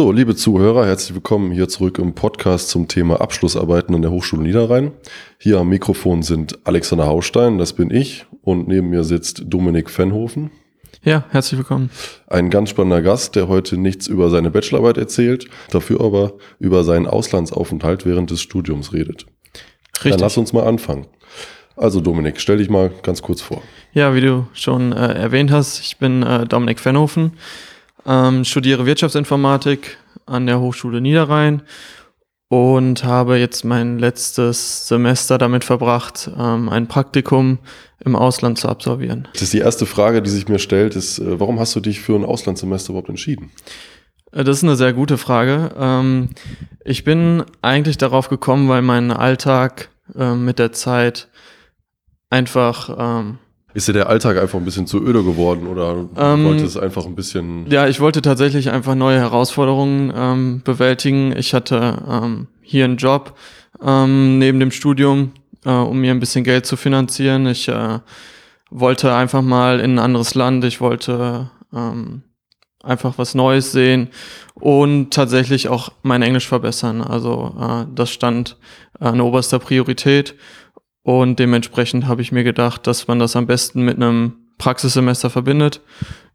So, 0.00 0.12
liebe 0.12 0.34
Zuhörer, 0.34 0.86
herzlich 0.86 1.14
willkommen 1.14 1.52
hier 1.52 1.68
zurück 1.68 1.98
im 1.98 2.14
Podcast 2.14 2.70
zum 2.70 2.88
Thema 2.88 3.20
Abschlussarbeiten 3.20 3.94
an 3.94 4.00
der 4.00 4.10
Hochschule 4.10 4.40
Niederrhein. 4.40 4.92
Hier 5.36 5.58
am 5.58 5.68
Mikrofon 5.68 6.22
sind 6.22 6.58
Alexander 6.64 7.06
Haustein, 7.06 7.58
das 7.58 7.74
bin 7.74 7.90
ich, 7.90 8.24
und 8.40 8.66
neben 8.66 8.88
mir 8.88 9.04
sitzt 9.04 9.42
Dominik 9.48 9.90
Fenhofen. 9.90 10.52
Ja, 11.04 11.26
herzlich 11.28 11.58
willkommen. 11.58 11.90
Ein 12.28 12.48
ganz 12.48 12.70
spannender 12.70 13.02
Gast, 13.02 13.36
der 13.36 13.48
heute 13.48 13.76
nichts 13.76 14.06
über 14.06 14.30
seine 14.30 14.50
Bachelorarbeit 14.50 14.96
erzählt, 14.96 15.50
dafür 15.70 16.00
aber 16.00 16.32
über 16.58 16.82
seinen 16.82 17.06
Auslandsaufenthalt 17.06 18.06
während 18.06 18.30
des 18.30 18.40
Studiums 18.40 18.94
redet. 18.94 19.26
Richtig. 19.96 20.12
Dann 20.12 20.20
lass 20.20 20.38
uns 20.38 20.54
mal 20.54 20.66
anfangen. 20.66 21.08
Also 21.76 22.00
Dominik, 22.00 22.40
stell 22.40 22.56
dich 22.56 22.70
mal 22.70 22.90
ganz 23.02 23.20
kurz 23.20 23.42
vor. 23.42 23.60
Ja, 23.92 24.14
wie 24.14 24.22
du 24.22 24.46
schon 24.54 24.92
äh, 24.92 25.12
erwähnt 25.12 25.50
hast, 25.50 25.78
ich 25.80 25.98
bin 25.98 26.22
äh, 26.22 26.46
Dominik 26.46 26.80
Fenhofen 26.80 27.32
ähm, 28.10 28.44
studiere 28.44 28.86
Wirtschaftsinformatik 28.86 29.98
an 30.26 30.46
der 30.46 30.60
Hochschule 30.60 31.00
Niederrhein 31.00 31.62
und 32.48 33.04
habe 33.04 33.38
jetzt 33.38 33.64
mein 33.64 34.00
letztes 34.00 34.88
Semester 34.88 35.38
damit 35.38 35.62
verbracht, 35.62 36.28
ähm, 36.36 36.68
ein 36.68 36.88
Praktikum 36.88 37.58
im 38.04 38.16
Ausland 38.16 38.58
zu 38.58 38.68
absolvieren. 38.68 39.28
Das 39.34 39.42
ist 39.42 39.52
die 39.52 39.58
erste 39.58 39.86
Frage, 39.86 40.20
die 40.20 40.30
sich 40.30 40.48
mir 40.48 40.58
stellt, 40.58 40.96
ist, 40.96 41.20
äh, 41.20 41.38
warum 41.38 41.60
hast 41.60 41.76
du 41.76 41.80
dich 41.80 42.00
für 42.00 42.16
ein 42.16 42.24
Auslandssemester 42.24 42.90
überhaupt 42.90 43.08
entschieden? 43.08 43.52
Äh, 44.32 44.42
das 44.42 44.58
ist 44.58 44.64
eine 44.64 44.74
sehr 44.74 44.92
gute 44.92 45.16
Frage. 45.16 45.70
Ähm, 45.78 46.30
ich 46.84 47.04
bin 47.04 47.44
eigentlich 47.62 47.98
darauf 47.98 48.28
gekommen, 48.28 48.68
weil 48.68 48.82
mein 48.82 49.12
Alltag 49.12 49.90
äh, 50.18 50.34
mit 50.34 50.58
der 50.58 50.72
Zeit 50.72 51.28
einfach 52.30 52.96
ähm, 52.98 53.38
ist 53.74 53.88
dir 53.88 53.92
der 53.92 54.08
Alltag 54.08 54.38
einfach 54.38 54.58
ein 54.58 54.64
bisschen 54.64 54.86
zu 54.86 55.00
öde 55.02 55.22
geworden 55.22 55.66
oder 55.66 56.06
ähm, 56.16 56.44
wollte 56.44 56.64
es 56.64 56.76
einfach 56.76 57.06
ein 57.06 57.14
bisschen? 57.14 57.70
Ja, 57.70 57.86
ich 57.86 58.00
wollte 58.00 58.22
tatsächlich 58.22 58.70
einfach 58.70 58.94
neue 58.94 59.18
Herausforderungen 59.18 60.12
ähm, 60.14 60.62
bewältigen. 60.64 61.36
Ich 61.36 61.54
hatte 61.54 61.98
ähm, 62.08 62.48
hier 62.62 62.84
einen 62.84 62.96
Job 62.96 63.36
ähm, 63.82 64.38
neben 64.38 64.60
dem 64.60 64.70
Studium, 64.70 65.32
äh, 65.64 65.70
um 65.70 66.00
mir 66.00 66.10
ein 66.10 66.20
bisschen 66.20 66.44
Geld 66.44 66.66
zu 66.66 66.76
finanzieren. 66.76 67.46
Ich 67.46 67.68
äh, 67.68 67.98
wollte 68.70 69.14
einfach 69.14 69.42
mal 69.42 69.80
in 69.80 69.94
ein 69.94 69.98
anderes 69.98 70.34
Land. 70.34 70.64
Ich 70.64 70.80
wollte 70.80 71.50
ähm, 71.72 72.22
einfach 72.82 73.18
was 73.18 73.34
Neues 73.34 73.72
sehen 73.72 74.08
und 74.54 75.12
tatsächlich 75.12 75.68
auch 75.68 75.92
mein 76.02 76.22
Englisch 76.22 76.48
verbessern. 76.48 77.02
Also 77.02 77.54
äh, 77.60 77.86
das 77.94 78.10
stand 78.10 78.56
an 78.98 79.20
oberster 79.20 79.58
Priorität. 79.58 80.34
Und 81.02 81.38
dementsprechend 81.38 82.06
habe 82.06 82.22
ich 82.22 82.32
mir 82.32 82.44
gedacht, 82.44 82.86
dass 82.86 83.08
man 83.08 83.18
das 83.18 83.36
am 83.36 83.46
besten 83.46 83.82
mit 83.82 83.96
einem 83.96 84.34
Praxissemester 84.58 85.30
verbindet. 85.30 85.80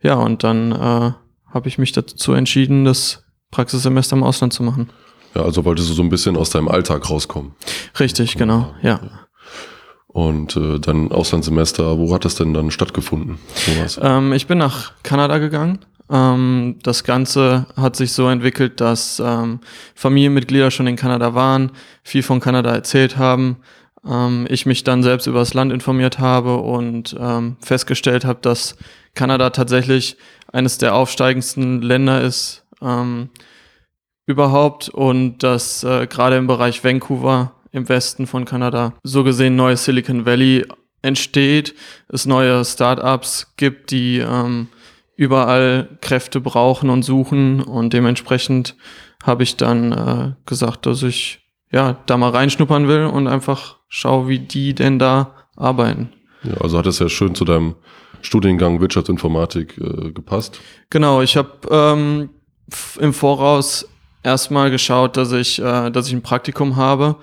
Ja, 0.02 0.16
und 0.16 0.44
dann 0.44 0.72
äh, 0.72 1.12
habe 1.54 1.68
ich 1.68 1.78
mich 1.78 1.92
dazu 1.92 2.34
entschieden, 2.34 2.86
das 2.86 3.24
Praxissemester 3.52 4.16
im 4.16 4.24
Ausland 4.24 4.54
zu 4.54 4.64
machen. 4.64 4.90
Ja, 5.36 5.44
also 5.44 5.66
wolltest 5.66 5.90
du 5.90 5.94
so 5.94 6.02
ein 6.02 6.10
bisschen 6.10 6.38
aus 6.38 6.50
deinem 6.50 6.68
Alltag 6.68 7.10
rauskommen. 7.10 7.54
Richtig, 8.00 8.38
genau, 8.38 8.74
ja. 8.82 9.00
Und 10.08 10.56
äh, 10.56 10.80
dann 10.80 11.12
Auslandssemester, 11.12 12.00
wo 12.00 12.14
hat 12.14 12.24
das 12.24 12.36
denn 12.36 12.54
dann 12.54 12.72
stattgefunden? 12.72 13.38
Ähm, 14.02 14.32
ich 14.32 14.48
bin 14.48 14.58
nach 14.58 14.94
Kanada 15.04 15.40
gegangen. 15.40 15.80
Ähm, 16.10 16.78
das 16.84 17.04
Ganze 17.04 17.68
hat 17.76 17.98
sich 17.98 18.14
so 18.14 18.30
entwickelt, 18.30 18.80
dass 18.80 19.22
ähm, 19.24 19.60
Familienmitglieder 19.94 20.72
schon 20.72 20.88
in 20.88 20.96
Kanada 20.96 21.34
waren, 21.34 21.72
viel 22.02 22.24
von 22.24 22.40
Kanada 22.40 22.74
erzählt 22.74 23.18
haben 23.18 23.58
ähm, 24.08 24.48
ich 24.50 24.66
mich 24.66 24.84
dann 24.84 25.04
selbst 25.04 25.28
über 25.28 25.40
das 25.40 25.54
Land 25.54 25.72
informiert 25.72 26.20
habe 26.20 26.58
und 26.58 27.16
ähm, 27.20 27.58
festgestellt 27.62 28.26
habe, 28.26 28.40
dass 28.42 28.78
Kanada 29.14 29.50
tatsächlich 29.50 30.18
eines 30.52 30.78
der 30.78 30.96
aufsteigendsten 30.96 31.82
Länder 31.82 32.22
ist 32.22 32.66
ähm, 32.82 33.30
überhaupt 34.26 34.90
und 34.90 35.40
dass 35.44 35.84
äh, 35.84 36.08
gerade 36.08 36.38
im 36.38 36.48
Bereich 36.48 36.84
Vancouver 36.84 37.54
im 37.72 37.90
Westen 37.90 38.26
von 38.28 38.46
Kanada 38.46 38.94
so 39.04 39.24
gesehen 39.24 39.56
neues 39.56 39.86
Silicon 39.86 40.26
Valley 40.26 40.66
entsteht, 41.02 41.76
es 42.08 42.26
neue 42.26 42.64
Startups 42.66 43.54
gibt, 43.58 43.92
die 43.92 44.20
ähm, 44.20 44.70
überall 45.16 45.98
Kräfte 46.02 46.42
brauchen 46.42 46.90
und 46.90 47.04
suchen 47.04 47.62
und 47.62 47.94
dementsprechend 47.94 48.76
habe 49.24 49.44
ich 49.44 49.58
dann 49.58 49.92
äh, 49.92 50.34
gesagt, 50.46 50.86
dass 50.86 51.04
ich 51.04 51.45
ja 51.76 51.98
da 52.06 52.16
mal 52.16 52.30
reinschnuppern 52.30 52.88
will 52.88 53.04
und 53.04 53.28
einfach 53.28 53.76
schau, 53.90 54.30
wie 54.30 54.40
die 54.40 54.74
denn 54.74 54.98
da 54.98 55.36
arbeiten. 55.58 56.10
Ja, 56.44 56.56
also 56.62 56.78
hat 56.78 56.86
es 56.86 57.00
ja 57.00 57.10
schön 57.10 57.36
zu 57.36 57.44
deinem 57.44 57.76
Studiengang 58.22 58.80
Wirtschaftsinformatik 58.80 59.78
äh, 59.78 60.12
gepasst. 60.12 60.62
Genau, 60.90 61.22
ich 61.22 61.36
habe 61.36 61.50
ähm, 61.70 62.30
im 63.00 63.14
Voraus 63.14 63.90
erstmal 64.24 64.72
geschaut, 64.72 65.18
dass 65.18 65.34
ich, 65.34 65.62
äh, 65.62 65.92
dass 65.92 66.08
ich 66.08 66.14
ein 66.14 66.22
Praktikum 66.22 66.78
habe, 66.78 67.18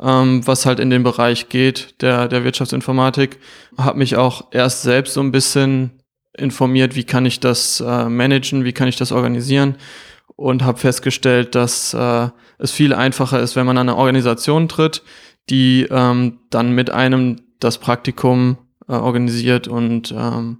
ähm, 0.00 0.44
was 0.46 0.66
halt 0.66 0.80
in 0.80 0.90
den 0.90 1.04
Bereich 1.04 1.48
geht, 1.48 2.02
der, 2.02 2.26
der 2.26 2.42
Wirtschaftsinformatik. 2.42 3.38
Habe 3.78 3.98
mich 3.98 4.16
auch 4.16 4.48
erst 4.50 4.82
selbst 4.82 5.14
so 5.14 5.20
ein 5.20 5.30
bisschen 5.30 6.02
informiert, 6.36 6.96
wie 6.96 7.04
kann 7.04 7.24
ich 7.24 7.38
das 7.38 7.80
äh, 7.80 8.08
managen, 8.08 8.64
wie 8.64 8.72
kann 8.72 8.88
ich 8.88 8.96
das 8.96 9.12
organisieren 9.12 9.76
und 10.36 10.64
habe 10.64 10.78
festgestellt, 10.78 11.54
dass 11.54 11.94
äh, 11.94 12.28
es 12.58 12.70
viel 12.70 12.94
einfacher 12.94 13.40
ist, 13.40 13.56
wenn 13.56 13.66
man 13.66 13.78
an 13.78 13.88
eine 13.88 13.98
Organisation 13.98 14.68
tritt, 14.68 15.02
die 15.50 15.86
ähm, 15.90 16.38
dann 16.50 16.72
mit 16.72 16.90
einem 16.90 17.40
das 17.60 17.78
Praktikum 17.78 18.58
äh, 18.88 18.92
organisiert 18.92 19.68
und 19.68 20.12
ähm, 20.16 20.58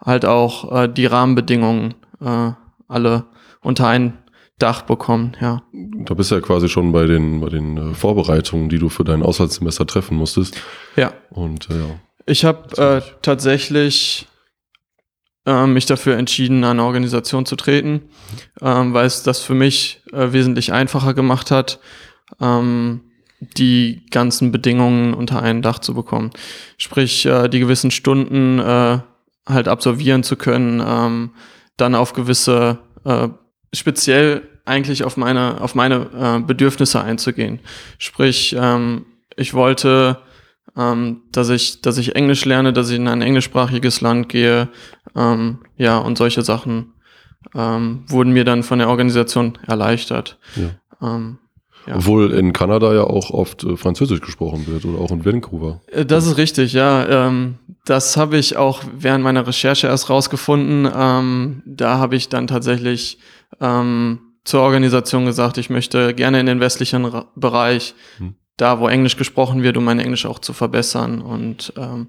halt 0.00 0.24
auch 0.24 0.72
äh, 0.72 0.88
die 0.88 1.06
Rahmenbedingungen 1.06 1.94
äh, 2.20 2.52
alle 2.88 3.24
unter 3.60 3.88
ein 3.88 4.18
Dach 4.58 4.82
bekommen, 4.82 5.36
ja. 5.40 5.62
Da 5.72 6.14
bist 6.14 6.30
du 6.30 6.36
ja 6.36 6.40
quasi 6.40 6.68
schon 6.68 6.92
bei 6.92 7.06
den, 7.06 7.40
bei 7.40 7.48
den 7.48 7.76
äh, 7.76 7.94
Vorbereitungen, 7.94 8.68
die 8.68 8.78
du 8.78 8.88
für 8.88 9.02
dein 9.02 9.22
Auslandssemester 9.22 9.86
treffen 9.86 10.16
musstest. 10.16 10.56
Ja. 10.94 11.12
Und 11.30 11.68
äh, 11.70 11.78
ja. 11.78 11.86
Ich 12.26 12.44
habe 12.44 12.76
äh, 12.76 13.00
tatsächlich 13.22 14.28
äh, 15.46 15.66
mich 15.66 15.86
dafür 15.86 16.16
entschieden, 16.16 16.64
eine 16.64 16.84
Organisation 16.84 17.46
zu 17.46 17.56
treten, 17.56 18.02
ähm, 18.60 18.94
weil 18.94 19.06
es 19.06 19.22
das 19.22 19.40
für 19.40 19.54
mich 19.54 20.02
äh, 20.12 20.32
wesentlich 20.32 20.72
einfacher 20.72 21.14
gemacht 21.14 21.50
hat. 21.50 21.80
Ähm, 22.40 23.00
die 23.56 24.06
ganzen 24.10 24.52
Bedingungen 24.52 25.14
unter 25.14 25.42
ein 25.42 25.62
Dach 25.62 25.80
zu 25.80 25.94
bekommen. 25.94 26.30
Sprich, 26.78 27.26
äh, 27.26 27.48
die 27.48 27.58
gewissen 27.58 27.90
Stunden 27.90 28.60
äh, 28.60 28.98
halt 29.46 29.66
absolvieren 29.66 30.22
zu 30.22 30.36
können, 30.36 30.80
ähm, 30.86 31.30
dann 31.76 31.96
auf 31.96 32.12
gewisse, 32.12 32.78
speziell 33.74 34.42
eigentlich 34.64 35.02
auf 35.02 35.16
meine, 35.16 35.60
auf 35.60 35.74
meine 35.74 36.44
Bedürfnisse 36.46 37.02
einzugehen. 37.02 37.58
Sprich, 37.98 38.54
ähm, 38.56 39.06
ich 39.36 39.54
wollte, 39.54 40.18
ähm, 40.76 41.22
dass 41.32 41.48
ich, 41.48 41.80
dass 41.80 41.98
ich 41.98 42.14
Englisch 42.14 42.44
lerne, 42.44 42.72
dass 42.72 42.90
ich 42.90 42.96
in 42.96 43.08
ein 43.08 43.22
englischsprachiges 43.22 44.00
Land 44.00 44.28
gehe, 44.28 44.68
ähm, 45.16 45.58
ja, 45.76 45.98
und 45.98 46.18
solche 46.18 46.42
Sachen 46.42 46.92
ähm, 47.54 48.04
wurden 48.08 48.32
mir 48.32 48.44
dann 48.44 48.62
von 48.62 48.78
der 48.78 48.88
Organisation 48.88 49.58
erleichtert. 49.66 50.38
Ja. 50.56 51.16
Ähm, 51.16 51.38
ja. 51.86 51.96
Obwohl 51.96 52.32
in 52.32 52.52
Kanada 52.52 52.94
ja 52.94 53.04
auch 53.04 53.30
oft 53.30 53.64
äh, 53.64 53.76
Französisch 53.76 54.20
gesprochen 54.20 54.66
wird 54.68 54.84
oder 54.84 55.00
auch 55.00 55.10
in 55.10 55.24
Vancouver. 55.24 55.80
Äh, 55.88 56.04
das 56.04 56.26
ist 56.26 56.36
richtig, 56.36 56.72
ja. 56.72 57.26
Ähm, 57.26 57.58
das 57.84 58.16
habe 58.16 58.36
ich 58.36 58.56
auch 58.56 58.82
während 58.96 59.24
meiner 59.24 59.46
Recherche 59.46 59.88
erst 59.88 60.08
rausgefunden. 60.08 60.88
Ähm, 60.94 61.62
da 61.66 61.98
habe 61.98 62.14
ich 62.14 62.28
dann 62.28 62.46
tatsächlich 62.46 63.18
ähm, 63.60 64.20
zur 64.44 64.60
Organisation 64.60 65.24
gesagt, 65.24 65.58
ich 65.58 65.70
möchte 65.70 66.14
gerne 66.14 66.38
in 66.38 66.46
den 66.46 66.60
westlichen 66.60 67.04
Ra 67.04 67.26
Bereich, 67.34 67.94
hm. 68.18 68.34
da 68.56 68.78
wo 68.78 68.86
Englisch 68.86 69.16
gesprochen 69.16 69.62
wird, 69.64 69.76
um 69.76 69.84
mein 69.84 69.98
Englisch 69.98 70.26
auch 70.26 70.38
zu 70.38 70.52
verbessern. 70.52 71.20
Und 71.20 71.72
ähm, 71.76 72.08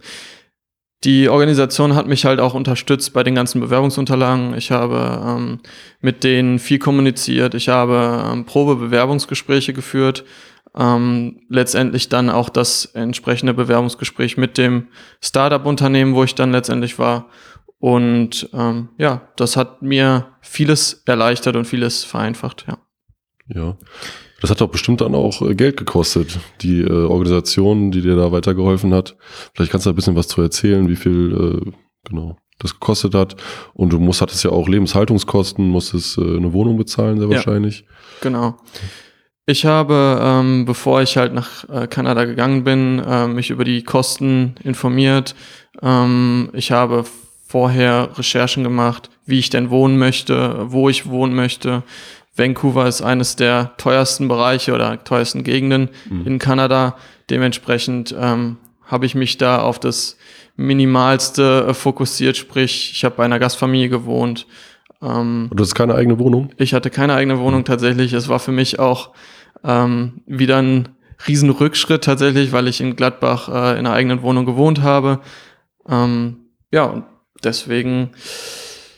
die 1.04 1.28
Organisation 1.28 1.96
hat 1.96 2.08
mich 2.08 2.26
halt 2.26 2.40
auch 2.40 2.54
unterstützt 2.54 3.14
bei 3.14 3.24
den 3.24 3.36
ganzen 3.36 3.60
Bewerbungsunterlagen. 3.60 4.56
Ich 4.56 4.72
habe 4.72 5.22
ähm, 5.26 5.60
mit 6.00 6.24
denen 6.24 6.60
viel 6.60 6.80
kommuniziert. 6.80 7.56
Ich 7.56 7.70
habe 7.70 8.24
ähm, 8.32 8.46
Probebewerbungsgespräche 8.46 9.74
geführt. 9.74 10.24
Ähm, 10.76 11.42
letztendlich 11.50 12.10
dann 12.10 12.30
auch 12.30 12.50
das 12.50 12.86
entsprechende 12.86 13.54
Bewerbungsgespräch 13.54 14.38
mit 14.38 14.58
dem 14.58 14.88
Startup-Unternehmen, 15.22 16.16
wo 16.16 16.24
ich 16.24 16.36
dann 16.36 16.52
letztendlich 16.52 16.98
war. 16.98 17.28
Und 17.80 18.50
ähm, 18.54 18.90
ja, 18.98 19.28
das 19.36 19.58
hat 19.58 19.82
mir 19.82 20.28
vieles 20.42 21.04
erleichtert 21.06 21.56
und 21.58 21.66
vieles 21.66 22.06
vereinfacht, 22.06 22.66
ja. 22.68 22.78
Ja. 23.54 23.78
Das 24.44 24.52
hat 24.52 24.60
doch 24.60 24.68
bestimmt 24.68 25.00
dann 25.00 25.16
auch 25.16 25.42
äh, 25.42 25.56
Geld 25.56 25.78
gekostet, 25.78 26.38
die 26.60 26.82
äh, 26.82 26.92
Organisation, 26.92 27.92
die 27.92 28.02
dir 28.02 28.18
da 28.18 28.34
weitergeholfen 28.34 28.94
hat. 28.94 29.16
Vielleicht 29.54 29.72
kannst 29.72 29.86
du 29.86 29.90
ein 29.90 29.96
bisschen 29.96 30.18
was 30.18 30.28
zu 30.28 30.42
erzählen, 30.42 30.90
wie 30.90 30.98
viel 30.98 31.64
äh, 31.66 31.72
genau 32.04 32.36
das 32.60 32.74
gekostet 32.74 33.16
hat. 33.16 33.38
Und 33.74 33.94
du 33.94 34.00
musst, 34.00 34.22
hattest 34.22 34.44
ja 34.44 34.52
auch 34.52 34.68
Lebenshaltungskosten, 34.68 35.70
musstest 35.70 36.18
äh, 36.18 36.36
eine 36.36 36.52
Wohnung 36.52 36.76
bezahlen, 36.76 37.20
sehr 37.20 37.30
wahrscheinlich. 37.30 37.80
Ja, 37.80 37.86
genau. 38.20 38.58
Ich 39.46 39.64
habe, 39.64 40.20
ähm, 40.22 40.66
bevor 40.66 41.02
ich 41.02 41.16
halt 41.16 41.34
nach 41.34 41.70
äh, 41.70 41.88
Kanada 41.88 42.26
gegangen 42.26 42.66
bin, 42.66 43.00
äh, 43.00 43.28
mich 43.28 43.50
über 43.50 43.64
die 43.64 43.84
Kosten 43.84 44.56
informiert. 44.62 45.36
Ähm, 45.82 46.50
ich 46.52 46.74
habe 46.74 47.06
vorher 47.48 48.10
Recherchen 48.18 48.66
gemacht, 48.66 49.10
wie 49.26 49.40
ich 49.40 49.50
denn 49.50 49.70
wohnen 49.70 49.98
möchte, 49.98 50.66
wo 50.70 50.90
ich 50.90 51.06
wohnen 51.06 51.34
möchte. 51.34 51.84
Vancouver 52.36 52.88
ist 52.88 53.02
eines 53.02 53.36
der 53.36 53.74
teuersten 53.78 54.28
Bereiche 54.28 54.74
oder 54.74 55.04
teuersten 55.04 55.44
Gegenden 55.44 55.90
mhm. 56.10 56.26
in 56.26 56.40
Kanada. 56.40 56.98
Dementsprechend 57.30 58.14
ähm, 58.18 58.58
habe 58.86 59.06
ich 59.06 59.16
mich 59.16 59.38
da 59.38 59.62
auf 59.62 59.80
das 59.80 60.18
Minimalste 60.56 61.68
äh, 61.70 61.74
fokussiert, 61.74 62.38
sprich, 62.38 62.92
ich 62.94 63.04
habe 63.06 63.16
bei 63.16 63.26
einer 63.26 63.40
Gastfamilie 63.40 63.90
gewohnt. 63.90 64.48
Ähm, 65.02 65.48
Und 65.50 65.60
das 65.60 65.70
ist 65.70 65.76
keine 65.76 65.96
eigene 65.96 66.20
Wohnung? 66.20 66.50
Ich 66.58 66.74
hatte 66.74 66.90
keine 66.90 67.14
eigene 67.14 67.40
Wohnung 67.40 67.62
mhm. 67.62 67.66
tatsächlich. 67.66 68.14
Es 68.14 68.30
war 68.30 68.40
für 68.40 68.52
mich 68.52 68.80
auch 68.80 69.12
ähm, 69.64 70.22
wieder 70.26 70.58
ein 70.58 70.90
Riesenrückschritt 71.28 72.04
tatsächlich, 72.04 72.52
weil 72.52 72.68
ich 72.68 72.82
in 72.82 72.96
Gladbach 72.96 73.48
äh, 73.48 73.80
in 73.80 73.86
einer 73.86 73.94
eigenen 73.94 74.22
Wohnung 74.22 74.46
gewohnt 74.46 74.82
habe. 74.82 75.20
Ähm, 75.88 76.38
ja, 76.72 76.86
und 76.86 77.06
deswegen 77.44 78.12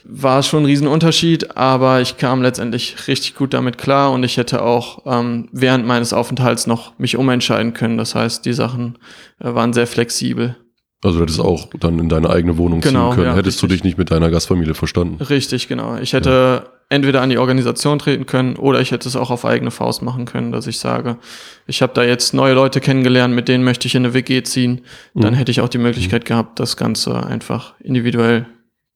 war 0.08 0.38
es 0.38 0.46
schon 0.46 0.62
ein 0.62 0.66
Riesenunterschied, 0.66 1.56
aber 1.56 2.00
ich 2.00 2.16
kam 2.16 2.42
letztendlich 2.42 3.08
richtig 3.08 3.34
gut 3.34 3.54
damit 3.54 3.78
klar 3.78 4.12
und 4.12 4.22
ich 4.22 4.36
hätte 4.36 4.62
auch 4.62 5.02
ähm, 5.06 5.48
während 5.52 5.86
meines 5.86 6.12
Aufenthalts 6.12 6.66
noch 6.66 6.98
mich 6.98 7.16
umentscheiden 7.16 7.74
können. 7.74 7.98
Das 7.98 8.14
heißt, 8.14 8.44
die 8.44 8.52
Sachen 8.52 8.98
äh, 9.40 9.54
waren 9.54 9.72
sehr 9.72 9.86
flexibel. 9.86 10.56
Also 11.02 11.18
du 11.18 11.22
hättest 11.24 11.40
auch 11.40 11.68
dann 11.78 11.98
in 11.98 12.08
deine 12.08 12.30
eigene 12.30 12.56
Wohnung 12.56 12.80
genau, 12.80 13.10
ziehen 13.10 13.16
können. 13.16 13.28
Ja, 13.28 13.36
hättest 13.36 13.62
richtig. 13.62 13.68
du 13.68 13.74
dich 13.74 13.84
nicht 13.84 13.98
mit 13.98 14.10
deiner 14.10 14.30
Gastfamilie 14.30 14.74
verstanden. 14.74 15.22
Richtig, 15.22 15.68
genau. 15.68 15.98
Ich 15.98 16.14
hätte 16.14 16.62
ja. 16.64 16.70
entweder 16.88 17.20
an 17.20 17.30
die 17.30 17.38
Organisation 17.38 17.98
treten 17.98 18.26
können 18.26 18.56
oder 18.56 18.80
ich 18.80 18.92
hätte 18.92 19.08
es 19.08 19.14
auch 19.14 19.30
auf 19.30 19.44
eigene 19.44 19.70
Faust 19.70 20.02
machen 20.02 20.24
können, 20.24 20.52
dass 20.52 20.66
ich 20.66 20.78
sage, 20.78 21.18
ich 21.66 21.82
habe 21.82 21.92
da 21.94 22.02
jetzt 22.02 22.32
neue 22.32 22.54
Leute 22.54 22.80
kennengelernt, 22.80 23.34
mit 23.34 23.48
denen 23.48 23.62
möchte 23.62 23.86
ich 23.86 23.94
in 23.94 24.04
eine 24.04 24.14
WG 24.14 24.42
ziehen. 24.42 24.82
Dann 25.14 25.34
mhm. 25.34 25.36
hätte 25.36 25.50
ich 25.50 25.60
auch 25.60 25.68
die 25.68 25.78
Möglichkeit 25.78 26.24
mhm. 26.24 26.28
gehabt, 26.28 26.60
das 26.60 26.76
Ganze 26.76 27.26
einfach 27.26 27.74
individuell 27.80 28.46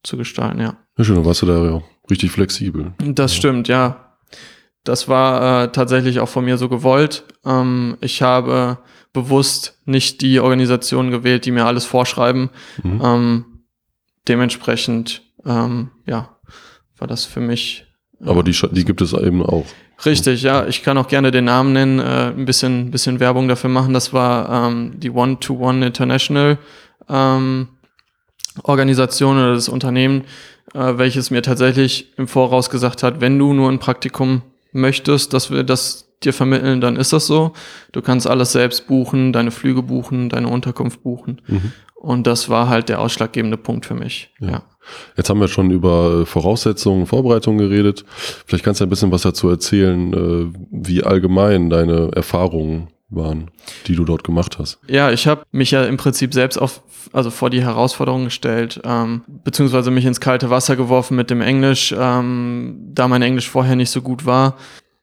zu 0.02 0.16
gestalten, 0.16 0.60
ja. 0.60 0.76
Ja, 0.96 1.04
schön, 1.04 1.16
dann 1.16 1.24
warst 1.24 1.42
du 1.42 1.46
da 1.46 1.64
ja 1.64 1.82
richtig 2.10 2.30
flexibel. 2.32 2.92
Das 2.98 3.32
ja. 3.32 3.38
stimmt, 3.38 3.68
ja. 3.68 4.16
Das 4.84 5.08
war 5.08 5.64
äh, 5.64 5.72
tatsächlich 5.72 6.20
auch 6.20 6.28
von 6.28 6.44
mir 6.44 6.56
so 6.56 6.68
gewollt. 6.68 7.24
Ähm, 7.44 7.96
ich 8.00 8.22
habe 8.22 8.78
bewusst 9.12 9.78
nicht 9.84 10.20
die 10.22 10.40
Organisationen 10.40 11.10
gewählt, 11.10 11.44
die 11.44 11.50
mir 11.50 11.66
alles 11.66 11.84
vorschreiben. 11.84 12.50
Mhm. 12.82 13.00
Ähm, 13.02 13.44
dementsprechend, 14.28 15.22
ähm, 15.44 15.90
ja, 16.06 16.36
war 16.98 17.08
das 17.08 17.24
für 17.24 17.40
mich. 17.40 17.86
Äh, 18.20 18.28
Aber 18.28 18.42
die, 18.42 18.56
die 18.72 18.84
gibt 18.84 19.00
es 19.02 19.12
eben 19.12 19.44
auch. 19.44 19.66
Richtig, 20.04 20.42
ja. 20.42 20.66
Ich 20.66 20.82
kann 20.82 20.96
auch 20.96 21.08
gerne 21.08 21.30
den 21.30 21.44
Namen 21.44 21.72
nennen, 21.72 21.98
äh, 21.98 22.32
ein 22.36 22.46
bisschen, 22.46 22.90
bisschen 22.90 23.20
Werbung 23.20 23.48
dafür 23.48 23.68
machen. 23.68 23.92
Das 23.92 24.12
war 24.12 24.68
ähm, 24.68 24.98
die 24.98 25.10
One-to-One 25.10 25.86
International 25.86 26.58
ähm, 27.08 27.68
Organisation 28.62 29.36
oder 29.36 29.54
das 29.54 29.68
Unternehmen, 29.68 30.24
äh, 30.74 30.98
welches 30.98 31.30
mir 31.30 31.42
tatsächlich 31.42 32.12
im 32.16 32.28
Voraus 32.28 32.70
gesagt 32.70 33.02
hat, 33.02 33.20
wenn 33.20 33.38
du 33.38 33.52
nur 33.52 33.70
ein 33.70 33.78
Praktikum 33.78 34.42
möchtest, 34.72 35.32
dass 35.32 35.50
wir 35.50 35.64
das 35.64 36.06
dir 36.22 36.32
vermitteln, 36.32 36.80
dann 36.80 36.96
ist 36.96 37.12
das 37.12 37.26
so. 37.26 37.52
Du 37.92 38.02
kannst 38.02 38.26
alles 38.26 38.52
selbst 38.52 38.86
buchen, 38.86 39.32
deine 39.32 39.50
Flüge 39.50 39.82
buchen, 39.82 40.28
deine 40.28 40.48
Unterkunft 40.48 41.02
buchen. 41.02 41.40
Mhm. 41.46 41.72
Und 41.94 42.26
das 42.26 42.48
war 42.48 42.68
halt 42.68 42.88
der 42.88 43.00
ausschlaggebende 43.00 43.56
Punkt 43.56 43.86
für 43.86 43.94
mich. 43.94 44.30
Ja. 44.40 44.50
ja. 44.50 44.62
Jetzt 45.16 45.28
haben 45.28 45.40
wir 45.40 45.48
schon 45.48 45.70
über 45.70 46.24
Voraussetzungen, 46.24 47.06
Vorbereitungen 47.06 47.58
geredet. 47.58 48.04
Vielleicht 48.46 48.64
kannst 48.64 48.80
du 48.80 48.84
ein 48.84 48.90
bisschen 48.90 49.12
was 49.12 49.22
dazu 49.22 49.48
erzählen, 49.48 50.12
äh, 50.12 50.58
wie 50.70 51.02
allgemein 51.04 51.68
deine 51.70 52.10
Erfahrungen 52.14 52.88
waren, 53.10 53.50
die 53.86 53.94
du 53.94 54.04
dort 54.04 54.24
gemacht 54.24 54.58
hast. 54.58 54.78
Ja, 54.88 55.10
ich 55.10 55.26
habe 55.26 55.42
mich 55.52 55.70
ja 55.70 55.84
im 55.84 55.96
Prinzip 55.96 56.32
selbst 56.32 56.56
auf, 56.56 56.82
also 57.12 57.30
vor 57.30 57.50
die 57.50 57.62
Herausforderung 57.62 58.24
gestellt, 58.24 58.80
ähm, 58.84 59.22
beziehungsweise 59.26 59.90
mich 59.90 60.04
ins 60.04 60.20
kalte 60.20 60.50
Wasser 60.50 60.76
geworfen 60.76 61.16
mit 61.16 61.30
dem 61.30 61.40
Englisch, 61.40 61.94
ähm, 61.96 62.76
da 62.92 63.08
mein 63.08 63.22
Englisch 63.22 63.48
vorher 63.48 63.76
nicht 63.76 63.90
so 63.90 64.02
gut 64.02 64.26
war 64.26 64.56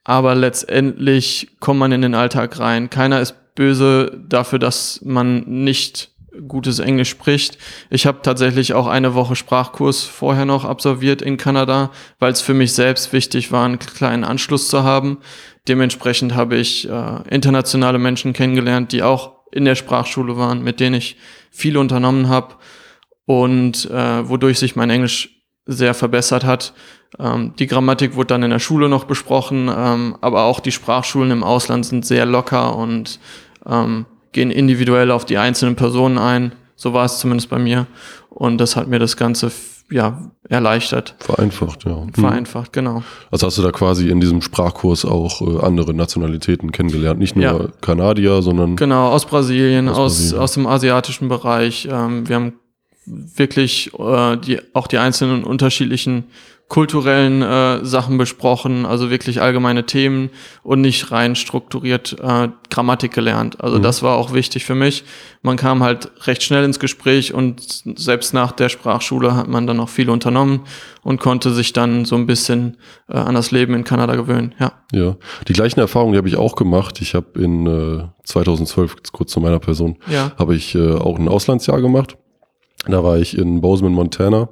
aber 0.07 0.35
letztendlich 0.35 1.49
kommt 1.59 1.81
man 1.81 1.91
in 1.91 2.01
den 2.01 2.15
Alltag 2.15 2.59
rein. 2.59 2.89
Keiner 2.89 3.19
ist 3.19 3.35
böse 3.55 4.23
dafür, 4.29 4.57
dass 4.57 5.01
man 5.03 5.41
nicht 5.63 6.11
gutes 6.47 6.79
Englisch 6.79 7.09
spricht. 7.09 7.57
Ich 7.89 8.05
habe 8.05 8.21
tatsächlich 8.21 8.73
auch 8.73 8.87
eine 8.87 9.13
Woche 9.13 9.35
Sprachkurs 9.35 10.03
vorher 10.03 10.45
noch 10.45 10.65
absolviert 10.65 11.21
in 11.21 11.37
Kanada, 11.37 11.91
weil 12.19 12.31
es 12.31 12.41
für 12.41 12.53
mich 12.53 12.73
selbst 12.73 13.13
wichtig 13.13 13.51
war, 13.51 13.65
einen 13.65 13.79
kleinen 13.79 14.23
Anschluss 14.23 14.69
zu 14.69 14.83
haben. 14.83 15.19
Dementsprechend 15.67 16.35
habe 16.35 16.57
ich 16.57 16.89
äh, 16.89 17.21
internationale 17.29 17.99
Menschen 17.99 18.33
kennengelernt, 18.33 18.91
die 18.91 19.03
auch 19.03 19.37
in 19.51 19.65
der 19.65 19.75
Sprachschule 19.75 20.37
waren, 20.37 20.63
mit 20.63 20.79
denen 20.79 20.95
ich 20.95 21.17
viel 21.51 21.77
unternommen 21.77 22.29
habe 22.29 22.55
und 23.25 23.89
äh, 23.89 24.29
wodurch 24.29 24.59
sich 24.59 24.75
mein 24.75 24.89
Englisch 24.89 25.29
sehr 25.65 25.93
verbessert 25.93 26.45
hat. 26.45 26.73
Ähm, 27.19 27.53
die 27.59 27.67
Grammatik 27.67 28.15
wurde 28.15 28.27
dann 28.27 28.43
in 28.43 28.49
der 28.49 28.59
Schule 28.59 28.89
noch 28.89 29.03
besprochen, 29.03 29.69
ähm, 29.73 30.17
aber 30.21 30.43
auch 30.43 30.59
die 30.59 30.71
Sprachschulen 30.71 31.31
im 31.31 31.43
Ausland 31.43 31.85
sind 31.85 32.05
sehr 32.05 32.25
locker 32.25 32.75
und 32.75 33.19
ähm, 33.65 34.05
gehen 34.31 34.51
individuell 34.51 35.11
auf 35.11 35.25
die 35.25 35.37
einzelnen 35.37 35.75
Personen 35.75 36.17
ein. 36.17 36.53
So 36.75 36.93
war 36.93 37.05
es 37.05 37.19
zumindest 37.19 37.49
bei 37.49 37.59
mir. 37.59 37.87
Und 38.29 38.59
das 38.59 38.75
hat 38.75 38.87
mir 38.87 38.99
das 38.99 39.17
Ganze 39.17 39.51
ja, 39.89 40.31
erleichtert. 40.49 41.15
Vereinfacht, 41.19 41.85
ja. 41.85 42.01
Hm. 42.01 42.13
Vereinfacht, 42.13 42.73
genau. 42.73 43.03
Also 43.31 43.47
hast 43.47 43.57
du 43.57 43.61
da 43.61 43.71
quasi 43.71 44.09
in 44.09 44.19
diesem 44.19 44.41
Sprachkurs 44.41 45.05
auch 45.05 45.41
äh, 45.41 45.65
andere 45.65 45.93
Nationalitäten 45.93 46.71
kennengelernt, 46.71 47.19
nicht 47.19 47.35
nur 47.35 47.45
ja. 47.45 47.67
Kanadier, 47.81 48.41
sondern. 48.41 48.75
Genau, 48.75 49.09
aus 49.09 49.25
Brasilien, 49.25 49.87
aus, 49.87 50.17
Brasilien. 50.17 50.39
aus 50.39 50.51
dem 50.53 50.67
asiatischen 50.67 51.29
Bereich. 51.29 51.87
Ähm, 51.89 52.27
wir 52.27 52.35
haben 52.35 52.53
wirklich 53.05 53.91
äh, 53.97 54.37
die, 54.37 54.59
auch 54.73 54.87
die 54.87 54.97
einzelnen 54.97 55.43
unterschiedlichen 55.43 56.25
kulturellen 56.69 57.41
äh, 57.41 57.85
Sachen 57.85 58.17
besprochen, 58.17 58.85
also 58.85 59.09
wirklich 59.09 59.41
allgemeine 59.41 59.85
Themen 59.85 60.29
und 60.63 60.81
nicht 60.81 61.11
rein 61.11 61.35
strukturiert 61.35 62.17
äh, 62.21 62.49
Grammatik 62.69 63.13
gelernt. 63.13 63.61
Also 63.61 63.77
mhm. 63.77 63.83
das 63.83 64.03
war 64.03 64.17
auch 64.17 64.33
wichtig 64.33 64.65
für 64.65 64.75
mich. 64.75 65.05
Man 65.41 65.55
kam 65.55 65.81
halt 65.81 66.11
recht 66.27 66.43
schnell 66.43 66.65
ins 66.65 66.79
Gespräch 66.79 67.33
und 67.33 67.61
selbst 67.97 68.33
nach 68.33 68.51
der 68.51 68.67
Sprachschule 68.67 69.33
hat 69.33 69.47
man 69.47 69.65
dann 69.65 69.79
auch 69.79 69.87
viel 69.87 70.09
unternommen 70.09 70.61
und 71.03 71.21
konnte 71.21 71.53
sich 71.53 71.71
dann 71.71 72.03
so 72.03 72.15
ein 72.15 72.25
bisschen 72.25 72.75
äh, 73.07 73.15
an 73.15 73.35
das 73.35 73.51
Leben 73.51 73.73
in 73.73 73.85
Kanada 73.85 74.15
gewöhnen. 74.15 74.53
Ja. 74.59 74.73
Ja, 74.91 75.15
die 75.47 75.53
gleichen 75.53 75.79
Erfahrungen, 75.79 76.13
die 76.13 76.17
habe 76.17 76.27
ich 76.27 76.37
auch 76.37 76.55
gemacht. 76.55 77.01
Ich 77.01 77.13
habe 77.13 77.39
in 77.41 77.65
äh, 77.65 78.03
2012 78.25 79.11
kurz 79.13 79.31
zu 79.31 79.39
meiner 79.39 79.59
Person 79.59 79.97
ja. 80.09 80.33
habe 80.37 80.55
ich 80.55 80.75
äh, 80.75 80.95
auch 80.95 81.17
ein 81.17 81.29
Auslandsjahr 81.29 81.81
gemacht. 81.81 82.17
Da 82.85 83.03
war 83.03 83.17
ich 83.17 83.37
in 83.37 83.61
Bozeman, 83.61 83.93
Montana 83.93 84.49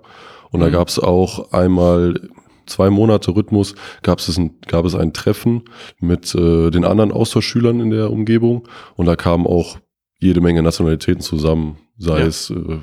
und 0.56 0.62
da 0.62 0.68
mhm. 0.68 0.72
gab 0.72 0.88
es 0.88 0.98
auch 0.98 1.52
einmal 1.52 2.20
zwei 2.66 2.90
Monate 2.90 3.36
Rhythmus 3.36 3.76
gab 4.02 4.20
es 4.20 4.38
ein, 4.38 4.56
gab 4.68 4.86
es 4.86 4.96
ein 4.96 5.14
Treffen 5.14 5.64
mit 6.00 6.34
äh, 6.34 6.72
den 6.72 6.84
anderen 6.84 7.12
Austauschschülern 7.12 7.80
in 7.80 7.92
der 7.92 8.10
Umgebung 8.10 8.68
und 8.96 9.06
da 9.06 9.16
kamen 9.16 9.46
auch 9.46 9.78
jede 10.20 10.42
Menge 10.42 10.64
Nationalitäten 10.64 11.22
zusammen, 11.22 11.78
sei 11.98 12.20
ja. 12.20 12.26
es 12.26 12.50
äh, 12.50 12.80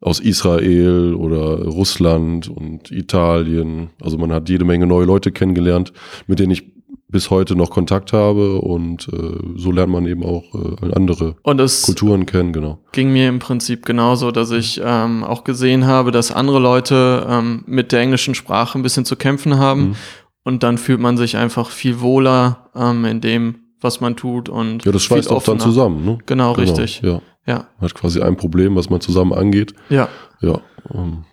aus 0.00 0.20
Israel 0.20 1.14
oder 1.14 1.64
Russland 1.64 2.48
und 2.48 2.90
Italien. 2.90 3.90
Also 4.00 4.18
man 4.18 4.32
hat 4.32 4.48
jede 4.48 4.64
Menge 4.64 4.86
neue 4.86 5.06
Leute 5.06 5.32
kennengelernt, 5.32 5.92
mit 6.26 6.38
denen 6.38 6.52
ich 6.52 6.77
bis 7.10 7.30
heute 7.30 7.56
noch 7.56 7.70
Kontakt 7.70 8.12
habe 8.12 8.60
und 8.60 9.08
äh, 9.08 9.38
so 9.56 9.72
lernt 9.72 9.90
man 9.90 10.06
eben 10.06 10.22
auch 10.22 10.44
äh, 10.54 10.92
andere 10.94 11.36
Kulturen 11.42 12.26
kennen, 12.26 12.52
genau. 12.52 12.80
Ging 12.92 13.12
mir 13.12 13.28
im 13.28 13.38
Prinzip 13.38 13.86
genauso, 13.86 14.30
dass 14.30 14.50
ich 14.50 14.80
ähm, 14.84 15.24
auch 15.24 15.44
gesehen 15.44 15.86
habe, 15.86 16.10
dass 16.10 16.30
andere 16.30 16.58
Leute 16.58 17.26
ähm, 17.28 17.64
mit 17.66 17.92
der 17.92 18.00
englischen 18.00 18.34
Sprache 18.34 18.78
ein 18.78 18.82
bisschen 18.82 19.06
zu 19.06 19.16
kämpfen 19.16 19.58
haben 19.58 19.80
mhm. 19.80 19.96
und 20.44 20.62
dann 20.62 20.76
fühlt 20.76 21.00
man 21.00 21.16
sich 21.16 21.38
einfach 21.38 21.70
viel 21.70 22.00
wohler 22.00 22.70
ähm, 22.74 23.06
in 23.06 23.22
dem, 23.22 23.60
was 23.80 24.00
man 24.00 24.16
tut 24.16 24.50
und 24.50 24.84
ja, 24.84 24.92
das 24.92 25.02
schweißt 25.02 25.30
auch 25.30 25.42
dann 25.42 25.60
zusammen, 25.60 26.04
ne? 26.04 26.18
Genau, 26.26 26.52
genau, 26.52 26.60
richtig. 26.60 27.00
Ja. 27.02 27.22
ja. 27.46 27.68
Man 27.78 27.88
hat 27.88 27.94
quasi 27.94 28.20
ein 28.20 28.36
Problem, 28.36 28.76
was 28.76 28.90
man 28.90 29.00
zusammen 29.00 29.32
angeht. 29.32 29.72
Ja. 29.88 30.08
Ja. 30.40 30.60
Ähm, 30.92 31.24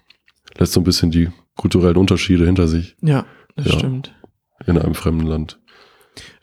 lässt 0.57 0.71
so 0.73 0.79
ein 0.79 0.85
bisschen 0.85 1.11
die 1.11 1.29
kulturellen 1.57 1.97
Unterschiede 1.97 2.45
hinter 2.45 2.67
sich. 2.67 2.95
Ja, 3.01 3.25
das 3.55 3.67
ja. 3.67 3.79
stimmt. 3.79 4.13
In 4.65 4.77
einem 4.77 4.95
fremden 4.95 5.27
Land. 5.27 5.59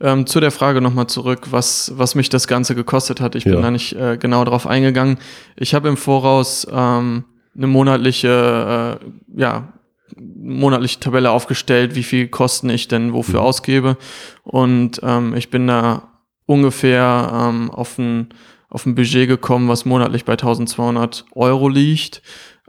Ähm, 0.01 0.27
zu 0.27 0.41
der 0.41 0.51
Frage 0.51 0.81
nochmal 0.81 1.07
zurück, 1.07 1.49
was, 1.51 1.93
was 1.97 2.15
mich 2.15 2.29
das 2.29 2.47
Ganze 2.47 2.75
gekostet 2.75 3.21
hat. 3.21 3.35
Ich 3.35 3.45
bin 3.45 3.55
ja. 3.55 3.61
da 3.61 3.71
nicht 3.71 3.95
äh, 3.95 4.17
genau 4.19 4.45
drauf 4.45 4.67
eingegangen. 4.67 5.19
Ich 5.57 5.75
habe 5.75 5.89
im 5.89 5.97
Voraus 5.97 6.67
ähm, 6.71 7.25
eine 7.57 7.67
monatliche, 7.67 8.99
äh, 9.01 9.41
ja, 9.41 9.73
monatliche 10.17 11.01
Tabelle 11.01 11.31
aufgestellt, 11.31 11.95
wie 11.95 12.03
viel 12.03 12.29
Kosten 12.29 12.69
ich 12.69 12.89
denn 12.89 13.13
wofür 13.13 13.41
mhm. 13.41 13.47
ausgebe. 13.47 13.97
Und 14.43 15.01
ähm, 15.03 15.35
ich 15.35 15.51
bin 15.51 15.67
da 15.67 16.09
ungefähr 16.47 17.31
ähm, 17.33 17.71
auf 17.71 17.99
ein 17.99 18.29
auf 18.73 18.87
ein 18.87 18.95
Budget 18.95 19.29
gekommen, 19.29 19.69
was 19.69 19.85
monatlich 19.85 20.25
bei 20.25 20.33
1200 20.33 21.27
Euro 21.33 21.69
liegt, 21.69 22.23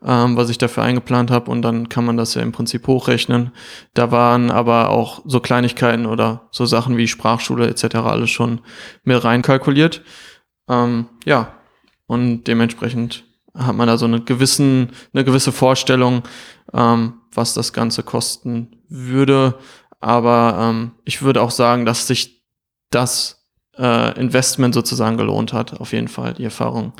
ähm, 0.05 0.35
was 0.35 0.49
ich 0.49 0.57
dafür 0.57 0.83
eingeplant 0.83 1.31
habe 1.31 1.49
und 1.49 1.61
dann 1.61 1.89
kann 1.89 2.05
man 2.05 2.17
das 2.17 2.33
ja 2.33 2.41
im 2.41 2.51
Prinzip 2.51 2.87
hochrechnen. 2.87 3.51
Da 3.93 4.11
waren 4.11 4.51
aber 4.51 4.89
auch 4.89 5.21
so 5.25 5.39
Kleinigkeiten 5.39 6.05
oder 6.05 6.47
so 6.51 6.65
Sachen 6.65 6.97
wie 6.97 7.07
Sprachschule 7.07 7.67
etc. 7.67 7.95
alles 7.95 8.29
schon 8.29 8.61
mit 9.03 9.23
reinkalkuliert. 9.23 10.01
Ähm, 10.67 11.07
ja, 11.25 11.53
und 12.05 12.43
dementsprechend 12.45 13.23
hat 13.55 13.75
man 13.75 13.87
da 13.87 13.97
so 13.97 14.05
eine, 14.05 14.21
gewissen, 14.21 14.91
eine 15.13 15.23
gewisse 15.23 15.51
Vorstellung, 15.51 16.23
ähm, 16.73 17.21
was 17.31 17.53
das 17.53 17.71
Ganze 17.73 18.03
kosten 18.03 18.83
würde. 18.89 19.55
Aber 19.99 20.57
ähm, 20.59 20.91
ich 21.05 21.21
würde 21.21 21.41
auch 21.41 21.51
sagen, 21.51 21.85
dass 21.85 22.07
sich 22.07 22.43
das 22.89 23.43
äh, 23.77 24.19
Investment 24.19 24.73
sozusagen 24.73 25.17
gelohnt 25.17 25.53
hat, 25.53 25.79
auf 25.79 25.93
jeden 25.93 26.07
Fall. 26.07 26.33
Die 26.33 26.43
Erfahrung 26.43 26.93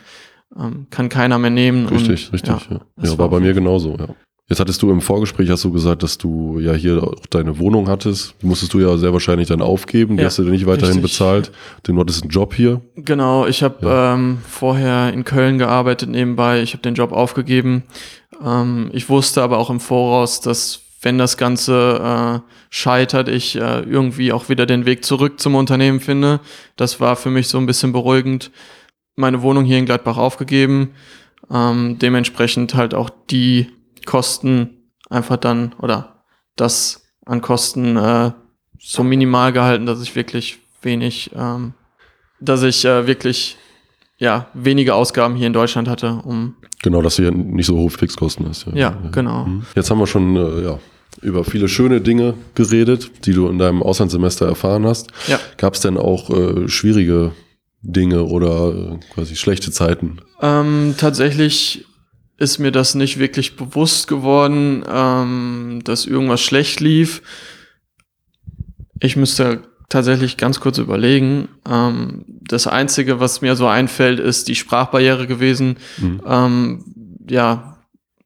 ähm, 0.59 0.87
kann 0.89 1.09
keiner 1.09 1.37
mehr 1.39 1.49
nehmen. 1.49 1.87
Richtig, 1.87 2.27
und, 2.27 2.33
richtig. 2.33 2.69
Ja, 2.69 2.77
ja. 3.01 3.09
ja 3.11 3.17
war 3.17 3.29
bei 3.29 3.39
mir 3.39 3.53
genauso, 3.53 3.95
ja. 3.97 4.07
Jetzt 4.49 4.59
hattest 4.59 4.81
du 4.81 4.91
im 4.91 4.99
Vorgespräch 4.99 5.49
hast 5.49 5.63
du 5.63 5.71
gesagt, 5.71 6.03
dass 6.03 6.17
du 6.17 6.59
ja 6.59 6.73
hier 6.73 7.01
auch 7.01 7.25
deine 7.29 7.59
Wohnung 7.59 7.87
hattest. 7.87 8.35
Die 8.41 8.45
musstest 8.45 8.73
du 8.73 8.81
ja 8.81 8.97
sehr 8.97 9.13
wahrscheinlich 9.13 9.47
dann 9.47 9.61
aufgeben. 9.61 10.17
Die 10.17 10.21
ja, 10.21 10.27
hast 10.27 10.37
du 10.37 10.43
dir 10.43 10.51
nicht 10.51 10.65
weiterhin 10.65 10.97
richtig. 10.97 11.13
bezahlt. 11.13 11.51
Denn 11.87 11.95
du 11.95 12.01
hattest 12.01 12.23
einen 12.23 12.29
Job 12.29 12.53
hier. 12.53 12.81
Genau, 12.95 13.47
ich 13.47 13.63
habe 13.63 13.85
ja. 13.85 14.13
ähm, 14.13 14.39
vorher 14.47 15.13
in 15.13 15.23
Köln 15.23 15.59
gearbeitet 15.59 16.09
nebenbei. 16.09 16.61
Ich 16.61 16.73
habe 16.73 16.81
den 16.81 16.93
Job 16.93 17.13
aufgegeben. 17.13 17.83
Ähm, 18.45 18.89
ich 18.91 19.07
wusste 19.07 19.41
aber 19.41 19.59
auch 19.59 19.69
im 19.69 19.79
Voraus, 19.79 20.41
dass 20.41 20.81
wenn 21.01 21.17
das 21.17 21.37
Ganze 21.37 22.41
äh, 22.43 22.51
scheitert, 22.69 23.29
ich 23.29 23.55
äh, 23.55 23.79
irgendwie 23.81 24.33
auch 24.33 24.49
wieder 24.49 24.65
den 24.65 24.85
Weg 24.85 25.05
zurück 25.05 25.39
zum 25.39 25.55
Unternehmen 25.55 26.01
finde. 26.01 26.41
Das 26.75 26.99
war 26.99 27.15
für 27.15 27.29
mich 27.29 27.47
so 27.47 27.57
ein 27.57 27.65
bisschen 27.65 27.93
beruhigend. 27.93 28.51
Meine 29.15 29.41
Wohnung 29.41 29.63
hier 29.63 29.77
in 29.77 29.85
Gladbach 29.85 30.17
aufgegeben. 30.17 30.91
Ähm, 31.51 31.99
dementsprechend 31.99 32.73
halt 32.75 32.93
auch 32.93 33.09
die 33.29 33.67
Kosten 34.05 34.89
einfach 35.09 35.37
dann 35.37 35.73
oder 35.79 36.23
das 36.55 37.05
an 37.25 37.41
Kosten 37.41 37.97
äh, 37.97 38.31
so 38.79 39.03
minimal 39.03 39.53
gehalten, 39.53 39.85
dass 39.85 40.01
ich 40.01 40.15
wirklich 40.15 40.59
wenig, 40.81 41.31
ähm, 41.35 41.73
dass 42.39 42.63
ich 42.63 42.83
äh, 42.85 43.07
wirklich 43.07 43.57
ja 44.17 44.47
wenige 44.53 44.95
Ausgaben 44.95 45.35
hier 45.35 45.47
in 45.47 45.53
Deutschland 45.53 45.87
hatte, 45.87 46.21
um 46.23 46.55
genau, 46.81 47.01
dass 47.01 47.15
hier 47.15 47.31
nicht 47.31 47.65
so 47.65 47.77
hohe 47.77 47.89
Fixkosten. 47.89 48.45
Ja, 48.45 48.73
ja, 48.73 48.97
ja. 49.03 49.09
genau. 49.11 49.45
Mhm. 49.45 49.65
Jetzt 49.75 49.89
haben 49.89 49.99
wir 49.99 50.07
schon 50.07 50.35
äh, 50.35 50.63
ja 50.63 50.79
über 51.21 51.43
viele 51.43 51.67
schöne 51.67 52.01
Dinge 52.01 52.33
geredet, 52.55 53.25
die 53.25 53.33
du 53.33 53.47
in 53.47 53.57
deinem 53.57 53.83
Auslandssemester 53.83 54.47
erfahren 54.47 54.85
hast. 54.85 55.11
Ja. 55.27 55.39
Gab 55.57 55.75
es 55.75 55.81
denn 55.81 55.97
auch 55.97 56.29
äh, 56.29 56.67
schwierige 56.67 57.31
Dinge 57.83 58.23
oder 58.23 58.73
äh, 58.73 58.99
quasi 59.13 59.35
schlechte 59.35 59.71
Zeiten? 59.71 60.17
Ähm, 60.41 60.95
tatsächlich 60.97 61.85
ist 62.37 62.57
mir 62.57 62.71
das 62.71 62.95
nicht 62.95 63.19
wirklich 63.19 63.55
bewusst 63.55 64.07
geworden, 64.07 64.83
ähm, 64.89 65.81
dass 65.83 66.05
irgendwas 66.05 66.41
schlecht 66.41 66.79
lief. 66.79 67.21
Ich 68.99 69.15
müsste 69.15 69.63
tatsächlich 69.89 70.37
ganz 70.37 70.59
kurz 70.59 70.77
überlegen. 70.77 71.49
Ähm, 71.69 72.25
das 72.27 72.67
Einzige, 72.67 73.19
was 73.19 73.41
mir 73.41 73.55
so 73.55 73.67
einfällt, 73.67 74.19
ist 74.19 74.47
die 74.47 74.55
Sprachbarriere 74.55 75.27
gewesen. 75.27 75.77
Mhm. 75.97 76.21
Ähm, 76.25 76.85
ja, 77.29 77.77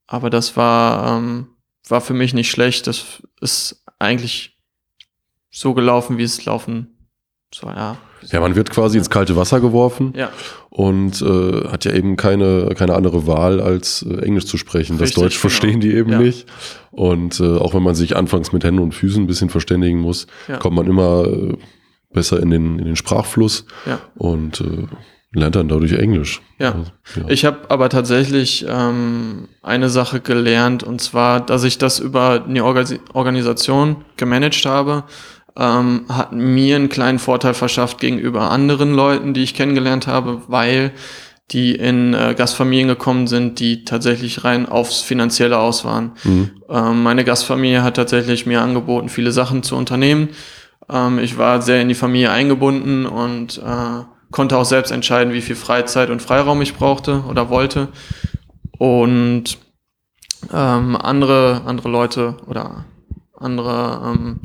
aber 0.06 0.30
das 0.30 0.56
war 0.56 1.18
ähm, 1.18 1.48
war 1.88 2.02
für 2.02 2.14
mich 2.14 2.34
nicht 2.34 2.52
schlecht. 2.52 2.88
Das 2.88 3.24
ist 3.42 3.84
eigentlich 4.00 4.58
so 5.50 5.74
gelaufen, 5.74 6.18
wie 6.18 6.24
es 6.24 6.46
laufen 6.46 6.97
soll, 7.54 7.74
ja. 7.76 7.98
Ja, 8.32 8.40
man 8.40 8.56
wird 8.56 8.72
quasi 8.72 8.98
ins 8.98 9.10
kalte 9.10 9.36
Wasser 9.36 9.62
geworfen 9.62 10.14
ja. 10.16 10.30
und 10.70 11.22
äh, 11.22 11.68
hat 11.70 11.86
ja 11.86 11.94
eben 11.94 12.18
keine, 12.18 12.74
keine 12.76 12.96
andere 12.96 13.28
Wahl, 13.28 13.62
als 13.62 14.04
äh, 14.04 14.22
Englisch 14.22 14.46
zu 14.46 14.58
sprechen. 14.58 14.98
Richtig, 14.98 15.16
das 15.16 15.24
Deutsch 15.24 15.36
genau. 15.36 15.42
verstehen 15.42 15.80
die 15.80 15.94
eben 15.94 16.12
ja. 16.12 16.20
nicht. 16.20 16.48
Und 16.92 17.40
äh, 17.40 17.58
auch 17.58 17.74
wenn 17.74 17.84
man 17.84 17.96
sich 17.96 18.16
anfangs 18.16 18.52
mit 18.52 18.64
Händen 18.64 18.82
und 18.82 18.94
Füßen 18.94 19.24
ein 19.24 19.28
bisschen 19.28 19.50
verständigen 19.50 20.00
muss, 20.00 20.28
ja. 20.48 20.58
kommt 20.58 20.76
man 20.76 20.88
immer 20.88 21.26
äh, 21.26 21.58
besser 22.12 22.42
in 22.42 22.50
den, 22.50 22.80
in 22.80 22.86
den 22.86 22.96
Sprachfluss. 22.96 23.66
Und 24.16 24.62
äh, 24.62 24.88
lernt 25.34 25.56
dann 25.56 25.68
dadurch 25.68 25.94
Englisch. 25.94 26.42
Ja. 26.58 26.74
Also. 26.74 27.28
Ich 27.28 27.46
habe 27.46 27.70
aber 27.70 27.90
tatsächlich 27.90 28.66
ähm, 28.68 29.48
eine 29.62 29.90
Sache 29.90 30.20
gelernt 30.20 30.84
und 30.84 31.02
zwar, 31.02 31.46
dass 31.46 31.64
ich 31.64 31.78
das 31.78 32.00
über 32.00 32.46
eine 32.48 32.64
Organ 32.64 33.00
Organisation 33.14 34.06
gemanagt 34.16 34.66
habe, 34.66 35.04
ähm, 35.58 36.06
hat 36.10 36.34
mir 36.34 36.76
einen 36.76 36.90
kleinen 36.90 37.20
Vorteil 37.20 37.54
verschafft 37.54 38.00
gegenüber 38.00 38.52
anderen 38.52 38.94
Leuten, 38.94 39.34
die 39.34 39.44
ich 39.44 39.56
kennengelernt 39.56 40.08
habe, 40.08 40.44
weil 40.48 40.92
die 41.52 41.74
in 41.76 42.14
äh, 42.14 42.36
Gastfamilien 42.38 42.90
gekommen 42.90 43.28
sind, 43.28 43.60
die 43.60 43.86
tatsächlich 43.86 44.44
rein 44.44 44.68
aufs 44.68 45.02
Finanzielle 45.02 45.58
aus 45.58 45.86
waren. 45.86 46.12
Mhm. 46.24 46.52
Ähm, 46.70 47.04
meine 47.04 47.24
Gastfamilie 47.24 47.84
hat 47.84 47.96
tatsächlich 47.96 48.46
mir 48.46 48.62
angeboten, 48.62 49.10
viele 49.10 49.32
Sachen 49.32 49.64
zu 49.64 49.76
unternehmen. 49.76 50.30
Ähm, 50.90 51.20
ich 51.20 51.38
war 51.38 51.62
sehr 51.62 51.82
in 51.82 51.88
die 51.88 51.96
Familie 51.96 52.32
eingebunden 52.32 53.06
und 53.06 53.60
äh, 53.60 54.04
konnte 54.30 54.58
auch 54.58 54.66
selbst 54.66 54.92
entscheiden, 54.92 55.34
wie 55.34 55.42
viel 55.42 55.56
Freizeit 55.56 56.10
und 56.10 56.22
Freiraum 56.22 56.62
ich 56.62 56.76
brauchte 56.76 57.24
oder 57.30 57.50
wollte. 57.50 57.88
Und 58.78 59.58
ähm, 60.54 60.98
andere, 60.98 61.62
andere 61.66 61.90
Leute 61.90 62.36
oder 62.46 62.86
andere 63.40 64.02
ähm, 64.06 64.42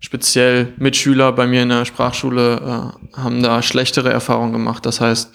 speziell 0.00 0.72
Mitschüler 0.76 1.32
bei 1.32 1.46
mir 1.46 1.62
in 1.62 1.68
der 1.70 1.84
Sprachschule 1.84 2.92
äh, 3.14 3.18
haben 3.18 3.42
da 3.42 3.62
schlechtere 3.62 4.10
Erfahrungen 4.10 4.52
gemacht. 4.52 4.86
Das 4.86 5.00
heißt, 5.00 5.32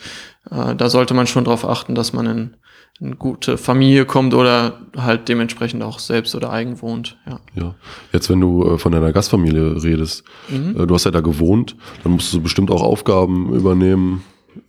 äh, 0.51 0.75
da 0.75 0.89
sollte 0.89 1.13
man 1.13 1.27
schon 1.27 1.45
darauf 1.45 1.65
achten, 1.65 1.95
dass 1.95 2.13
man 2.13 2.25
in 2.25 2.57
eine 3.01 3.15
gute 3.15 3.57
Familie 3.57 4.05
kommt 4.05 4.33
oder 4.33 4.79
halt 4.95 5.27
dementsprechend 5.27 5.83
auch 5.83 5.99
selbst 5.99 6.35
oder 6.35 6.51
eigen 6.51 6.81
wohnt. 6.81 7.17
Ja. 7.25 7.39
ja. 7.55 7.75
Jetzt, 8.11 8.29
wenn 8.29 8.39
du 8.39 8.63
äh, 8.65 8.77
von 8.77 8.91
deiner 8.91 9.11
Gastfamilie 9.11 9.83
redest, 9.83 10.23
mhm. 10.49 10.79
Äh, 10.79 10.87
du 10.87 10.93
hast 10.93 11.05
ja 11.05 11.11
da 11.11 11.21
gewohnt, 11.21 11.75
dann 12.03 12.13
musst 12.13 12.33
du 12.33 12.41
bestimmt 12.41 12.71
auch 12.71 12.81
Aufgaben 12.81 13.53
übernehmen 13.53 14.23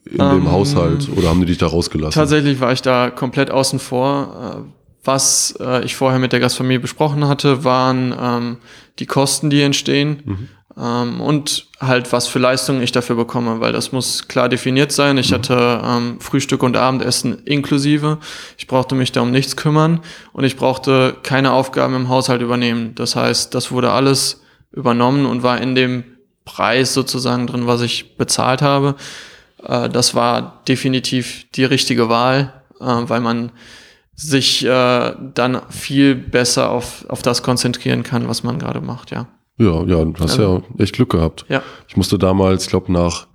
in 0.07 0.21
ähm, 0.21 0.31
dem 0.31 0.51
Haushalt 0.51 1.09
oder 1.15 1.29
haben 1.29 1.41
die 1.41 1.47
dich 1.47 1.59
da 1.59 1.67
rausgelassen? 1.67 2.19
Tatsächlich 2.19 2.61
war 2.61 2.73
ich 2.73 2.83
da 2.83 3.11
komplett 3.11 3.51
außen 3.51 3.79
vor. 3.79 4.67
Äh, 5.05 5.07
was 5.07 5.55
ich 5.85 5.97
vorher 5.97 6.19
mit 6.19 6.33
der 6.33 6.41
Gastfamilie 6.41 6.81
besprochen 6.81 7.27
hatte, 7.29 7.65
waren 7.65 8.15
ähm, 8.19 8.57
die 8.99 9.07
Kosten, 9.07 9.51
die 9.51 9.63
entstehen. 9.63 10.23
Mhm. 10.25 10.49
Ähm, 10.77 11.21
und 11.21 11.69
halt, 11.81 12.13
was 12.13 12.27
für 12.27 12.39
Leistungen 12.39 12.83
ich 12.83 12.91
dafür 12.91 13.17
bekomme, 13.17 13.61
weil 13.61 13.73
das 13.73 13.93
muss 13.93 14.27
klar 14.27 14.49
definiert 14.49 14.91
sein. 14.91 15.19
Ich 15.19 15.31
mhm. 15.31 15.35
hatte 15.35 15.83
ähm, 15.85 16.21
Frühstück 16.21 16.63
und 16.63 16.77
Abendessen 16.77 17.45
inklusive. 17.45 18.19
Ich 18.59 18.67
brauchte 18.67 18.95
mich 18.95 19.13
da 19.13 19.21
um 19.21 19.31
nichts 19.31 19.57
kümmern 19.57 20.01
und 20.33 20.45
ich 20.45 20.57
brauchte 20.57 21.17
keine 21.23 21.53
Aufgaben 21.53 21.95
im 21.95 22.09
Haushalt 22.09 22.43
übernehmen. 22.43 22.95
Das 22.95 23.15
heißt, 23.15 23.55
das 23.55 23.71
wurde 23.71 23.93
alles 23.93 24.43
übernommen 24.73 25.27
und 25.27 25.43
war 25.43 25.61
in 25.61 25.75
dem 25.75 26.05
Preis 26.45 26.93
sozusagen 26.93 27.47
drin, 27.47 27.67
was 27.67 27.81
ich 27.81 28.17
bezahlt 28.17 28.61
habe. 28.61 28.97
Äh, 29.63 29.89
das 29.89 30.15
war 30.15 30.63
definitiv 30.67 31.47
die 31.55 31.65
richtige 31.65 32.09
Wahl, 32.09 32.53
äh, 32.81 32.85
weil 32.85 33.21
man 33.21 33.53
sich 34.17 34.65
äh, 34.65 35.13
dann 35.35 35.61
viel 35.71 36.15
besser 36.15 36.71
auf, 36.71 37.05
auf 37.09 37.23
das 37.23 37.43
konzentrieren 37.43 38.03
kann, 38.03 38.29
was 38.29 38.43
man 38.45 38.59
gerade 38.59 38.81
macht, 38.81 39.11
ja. 39.11 39.27
Ja, 39.57 39.85
ja, 39.85 40.05
du 40.05 40.15
hast 40.15 40.39
also, 40.39 40.65
ja 40.77 40.83
echt 40.83 40.95
Glück 40.95 41.11
gehabt. 41.11 41.45
Ja. 41.49 41.63
Ich 41.89 41.97
musste 41.97 42.19
damals, 42.19 42.65
ich 42.65 42.71
glaube, 42.71 42.93
nach 42.93 43.29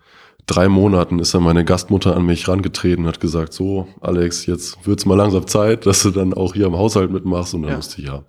drei 0.49 0.67
Monaten 0.67 1.19
ist 1.19 1.33
dann 1.33 1.43
meine 1.43 1.63
Gastmutter 1.63 2.15
an 2.15 2.25
mich 2.25 2.47
rangetreten 2.47 3.03
und 3.03 3.07
hat 3.07 3.19
gesagt, 3.19 3.53
so, 3.53 3.87
Alex, 4.01 4.45
jetzt 4.45 4.85
wird's 4.85 5.05
mal 5.05 5.15
langsam 5.15 5.47
Zeit, 5.47 5.85
dass 5.85 6.03
du 6.03 6.11
dann 6.11 6.33
auch 6.33 6.55
hier 6.55 6.65
im 6.65 6.77
Haushalt 6.77 7.11
mitmachst. 7.11 7.53
Und 7.53 7.63
dann 7.63 7.71
ja. 7.71 7.77
musste 7.77 8.01
ich 8.01 8.07
ja. 8.07 8.23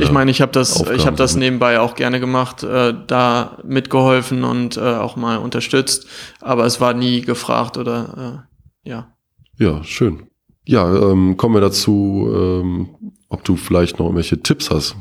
Ich 0.00 0.10
meine, 0.10 0.30
ich 0.30 0.40
habe 0.42 0.52
das, 0.52 0.76
Aufgaben 0.76 0.96
ich 0.96 1.06
habe 1.06 1.16
das 1.16 1.36
nebenbei 1.36 1.80
auch 1.80 1.94
gerne 1.94 2.20
gemacht, 2.20 2.62
äh, 2.62 2.94
da 3.06 3.58
mitgeholfen 3.64 4.44
und 4.44 4.76
äh, 4.76 4.80
auch 4.80 5.16
mal 5.16 5.38
unterstützt, 5.38 6.06
aber 6.40 6.66
es 6.66 6.80
war 6.80 6.94
nie 6.94 7.20
gefragt 7.22 7.76
oder 7.78 8.44
äh, 8.84 8.88
ja. 8.88 9.08
Ja, 9.56 9.82
schön. 9.84 10.27
Ja, 10.68 10.94
ähm, 10.94 11.38
kommen 11.38 11.54
wir 11.54 11.62
dazu, 11.62 12.30
ähm, 12.30 12.90
ob 13.30 13.42
du 13.42 13.56
vielleicht 13.56 13.98
noch 13.98 14.04
irgendwelche 14.04 14.42
Tipps 14.42 14.70
hast 14.70 14.96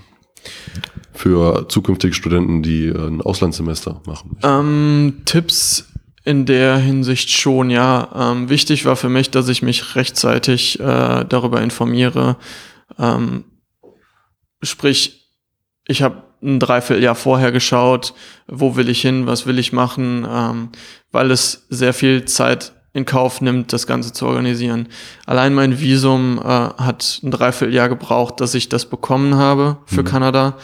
für 1.13 1.67
zukünftige 1.67 2.13
Studenten, 2.13 2.63
die 2.63 2.87
ein 2.87 3.21
Auslandssemester 3.21 4.01
machen? 4.05 4.37
Ähm, 4.43 5.23
Tipps 5.25 5.91
in 6.23 6.45
der 6.45 6.77
Hinsicht 6.77 7.31
schon, 7.31 7.69
ja. 7.69 8.07
Ähm, 8.15 8.47
wichtig 8.47 8.85
war 8.85 8.95
für 8.95 9.09
mich, 9.09 9.29
dass 9.29 9.49
ich 9.49 9.61
mich 9.61 9.97
rechtzeitig 9.97 10.79
äh, 10.79 11.25
darüber 11.25 11.61
informiere. 11.61 12.37
Ähm, 12.97 13.43
sprich, 14.61 15.33
ich 15.85 16.01
habe 16.01 16.23
ein 16.41 16.61
Dreivierteljahr 16.61 17.15
vorher 17.15 17.51
geschaut, 17.51 18.13
wo 18.47 18.77
will 18.77 18.87
ich 18.87 19.01
hin, 19.01 19.27
was 19.27 19.45
will 19.45 19.59
ich 19.59 19.73
machen, 19.73 20.25
ähm, 20.29 20.69
weil 21.11 21.29
es 21.29 21.65
sehr 21.69 21.93
viel 21.93 22.23
Zeit 22.23 22.71
in 22.97 23.05
Kauf 23.05 23.41
nimmt, 23.41 23.71
das 23.73 23.85
Ganze 23.85 24.11
zu 24.11 24.25
organisieren. 24.25 24.87
Allein 25.27 25.53
mein 25.53 25.79
Visum 25.79 26.39
äh, 26.39 26.43
hat 26.43 27.19
ein 27.23 27.29
Dreivierteljahr 27.29 27.89
gebraucht, 27.89 28.41
dass 28.41 28.55
ich 28.55 28.69
das 28.69 28.87
bekommen 28.87 29.35
habe 29.35 29.77
für 29.85 30.01
mhm. 30.01 30.05
Kanada. 30.05 30.57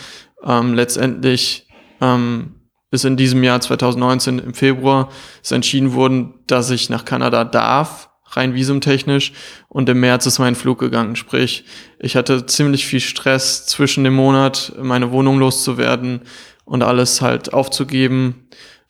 Ähm, 0.44 0.74
letztendlich 0.74 1.68
ähm, 2.02 2.56
ist 2.90 3.06
in 3.06 3.18
diesem 3.18 3.44
Jahr 3.44 3.62
2019 3.62 4.40
im 4.40 4.54
Februar 4.56 5.10
ist 5.44 5.52
entschieden 5.52 5.94
worden, 5.94 6.34
dass 6.48 6.72
ich 6.72 6.90
nach 6.90 7.06
Kanada 7.06 7.44
darf, 7.44 8.10
rein 8.32 8.56
visumtechnisch. 8.56 9.34
Und 9.70 9.88
im 9.88 10.00
März 10.00 10.26
ist 10.26 10.40
mein 10.40 10.56
Flug 10.56 10.80
gegangen. 10.80 11.16
Sprich, 11.16 11.66
ich 12.00 12.16
hatte 12.16 12.48
ziemlich 12.48 12.88
viel 12.88 13.00
Stress 13.00 13.68
zwischen 13.68 14.04
dem 14.04 14.16
Monat, 14.16 14.74
meine 14.82 15.12
Wohnung 15.12 15.38
loszuwerden 15.38 16.22
und 16.66 16.82
alles 16.82 17.22
halt 17.22 17.54
aufzugeben. 17.54 18.48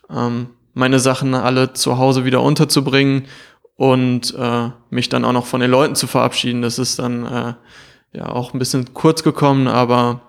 Ähm, 0.09 0.47
meine 0.73 0.99
Sachen 0.99 1.33
alle 1.33 1.73
zu 1.73 1.97
Hause 1.97 2.25
wieder 2.25 2.41
unterzubringen 2.41 3.25
und 3.75 4.33
äh, 4.37 4.69
mich 4.89 5.09
dann 5.09 5.25
auch 5.25 5.33
noch 5.33 5.45
von 5.45 5.61
den 5.61 5.71
Leuten 5.71 5.95
zu 5.95 6.07
verabschieden. 6.07 6.61
Das 6.61 6.79
ist 6.79 6.99
dann 6.99 7.25
äh, 7.25 7.53
ja 8.13 8.29
auch 8.29 8.53
ein 8.53 8.59
bisschen 8.59 8.93
kurz 8.93 9.23
gekommen, 9.23 9.67
aber 9.67 10.21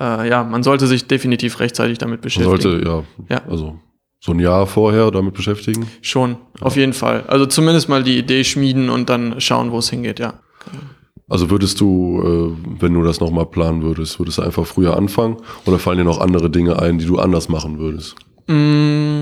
äh, 0.00 0.28
ja, 0.28 0.44
man 0.44 0.62
sollte 0.62 0.86
sich 0.86 1.06
definitiv 1.06 1.60
rechtzeitig 1.60 1.98
damit 1.98 2.20
beschäftigen. 2.20 2.50
Man 2.50 2.60
sollte, 2.60 2.86
ja, 3.28 3.36
ja. 3.36 3.42
also 3.48 3.78
so 4.20 4.32
ein 4.32 4.40
Jahr 4.40 4.66
vorher 4.66 5.10
damit 5.10 5.34
beschäftigen? 5.34 5.86
Schon, 6.02 6.32
ja. 6.58 6.66
auf 6.66 6.76
jeden 6.76 6.92
Fall. 6.92 7.24
Also 7.28 7.46
zumindest 7.46 7.88
mal 7.88 8.02
die 8.02 8.18
Idee 8.18 8.44
schmieden 8.44 8.90
und 8.90 9.08
dann 9.08 9.40
schauen, 9.40 9.70
wo 9.70 9.78
es 9.78 9.90
hingeht, 9.90 10.18
ja. 10.18 10.34
Also 11.28 11.50
würdest 11.50 11.80
du, 11.80 12.56
äh, 12.56 12.80
wenn 12.80 12.94
du 12.94 13.02
das 13.02 13.20
nochmal 13.20 13.46
planen 13.46 13.82
würdest, 13.82 14.18
würdest 14.18 14.38
du 14.38 14.42
einfach 14.42 14.66
früher 14.66 14.96
anfangen 14.96 15.36
oder 15.66 15.78
fallen 15.78 15.98
dir 15.98 16.04
noch 16.04 16.20
andere 16.20 16.50
Dinge 16.50 16.80
ein, 16.80 16.98
die 16.98 17.04
du 17.04 17.18
anders 17.18 17.48
machen 17.48 17.78
würdest? 17.78 18.16
Mm, 18.46 19.17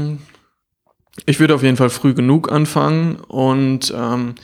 ich 1.27 1.41
würde 1.41 1.55
auf 1.55 1.63
jeden 1.63 1.77
Fall 1.77 1.91
früh 1.91 2.15
genug 2.15 2.51
anfangen 2.51 3.17
und 3.17 3.93
ähm, 3.95 4.37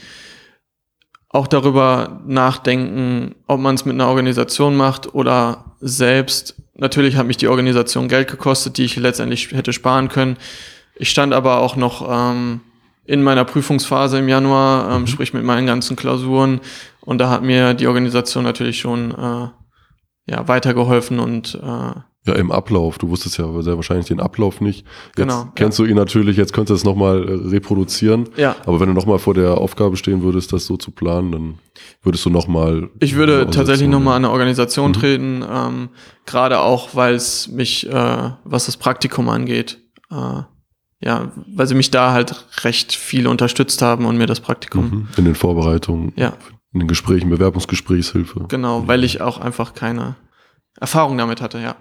auch 1.29 1.47
darüber 1.47 2.21
nachdenken, 2.27 3.35
ob 3.47 3.59
man 3.59 3.75
es 3.75 3.85
mit 3.85 3.95
einer 3.95 4.07
Organisation 4.07 4.75
macht 4.75 5.15
oder 5.15 5.75
selbst. 5.79 6.55
Natürlich 6.75 7.15
hat 7.15 7.25
mich 7.25 7.37
die 7.37 7.47
Organisation 7.47 8.07
Geld 8.07 8.29
gekostet, 8.29 8.77
die 8.77 8.83
ich 8.83 8.95
letztendlich 8.97 9.51
hätte 9.51 9.73
sparen 9.73 10.09
können. 10.09 10.37
Ich 10.95 11.09
stand 11.09 11.33
aber 11.33 11.59
auch 11.59 11.75
noch 11.75 12.07
ähm, 12.07 12.61
in 13.05 13.23
meiner 13.23 13.45
Prüfungsphase 13.45 14.19
im 14.19 14.29
Januar, 14.29 14.91
ähm, 14.91 15.01
mhm. 15.01 15.07
sprich 15.07 15.33
mit 15.33 15.43
meinen 15.43 15.65
ganzen 15.65 15.95
Klausuren. 15.95 16.61
Und 17.01 17.17
da 17.17 17.29
hat 17.29 17.41
mir 17.41 17.73
die 17.73 17.87
Organisation 17.87 18.43
natürlich 18.43 18.79
schon 18.79 19.11
äh, 19.11 19.47
ja, 20.31 20.47
weitergeholfen 20.47 21.19
und 21.19 21.55
äh, 21.55 21.99
ja, 22.25 22.35
im 22.35 22.51
Ablauf. 22.51 22.97
Du 22.97 23.09
wusstest 23.09 23.37
ja 23.37 23.61
sehr 23.61 23.75
wahrscheinlich 23.75 24.07
den 24.07 24.21
Ablauf 24.21 24.61
nicht. 24.61 24.85
Jetzt 25.07 25.15
genau. 25.15 25.51
Kennst 25.55 25.77
ja. 25.77 25.85
du 25.85 25.91
ihn 25.91 25.97
natürlich, 25.97 26.37
jetzt 26.37 26.53
könntest 26.53 26.71
du 26.71 26.75
es 26.75 26.83
nochmal 26.85 27.27
äh, 27.27 27.49
reproduzieren. 27.49 28.29
Ja. 28.37 28.55
Aber 28.65 28.79
wenn 28.79 28.87
du 28.87 28.93
nochmal 28.93 29.19
vor 29.19 29.33
der 29.33 29.57
Aufgabe 29.57 29.97
stehen 29.97 30.23
würdest, 30.23 30.53
das 30.53 30.65
so 30.65 30.77
zu 30.77 30.91
planen, 30.91 31.31
dann 31.33 31.59
würdest 32.01 32.25
du 32.25 32.29
nochmal. 32.29 32.89
Ich 32.99 33.15
würde 33.15 33.49
tatsächlich 33.51 33.89
nochmal 33.89 34.15
an 34.15 34.25
eine 34.25 34.31
Organisation 34.31 34.89
mhm. 34.89 34.93
treten, 34.93 35.45
ähm, 35.49 35.89
gerade 36.25 36.59
auch, 36.59 36.95
weil 36.95 37.15
es 37.15 37.49
mich, 37.49 37.89
äh, 37.89 38.31
was 38.45 38.67
das 38.67 38.77
Praktikum 38.77 39.27
angeht, 39.27 39.79
äh, 40.09 40.43
ja, 41.01 41.31
weil 41.53 41.67
sie 41.67 41.75
mich 41.75 41.91
da 41.91 42.13
halt 42.13 42.45
recht 42.63 42.93
viel 42.93 43.27
unterstützt 43.27 43.81
haben 43.81 44.05
und 44.05 44.17
mir 44.17 44.27
das 44.27 44.39
Praktikum. 44.39 44.85
Mhm. 44.85 45.07
In 45.17 45.25
den 45.25 45.35
Vorbereitungen. 45.35 46.13
Ja. 46.15 46.33
In 46.71 46.79
den 46.79 46.87
Gesprächen, 46.87 47.29
Bewerbungsgesprächshilfe. 47.29 48.45
Genau, 48.47 48.87
weil 48.87 49.03
ich 49.03 49.19
auch 49.19 49.37
einfach 49.37 49.73
keine 49.73 50.15
Erfahrung 50.79 51.17
damit 51.17 51.41
hatte, 51.41 51.59
ja. 51.59 51.75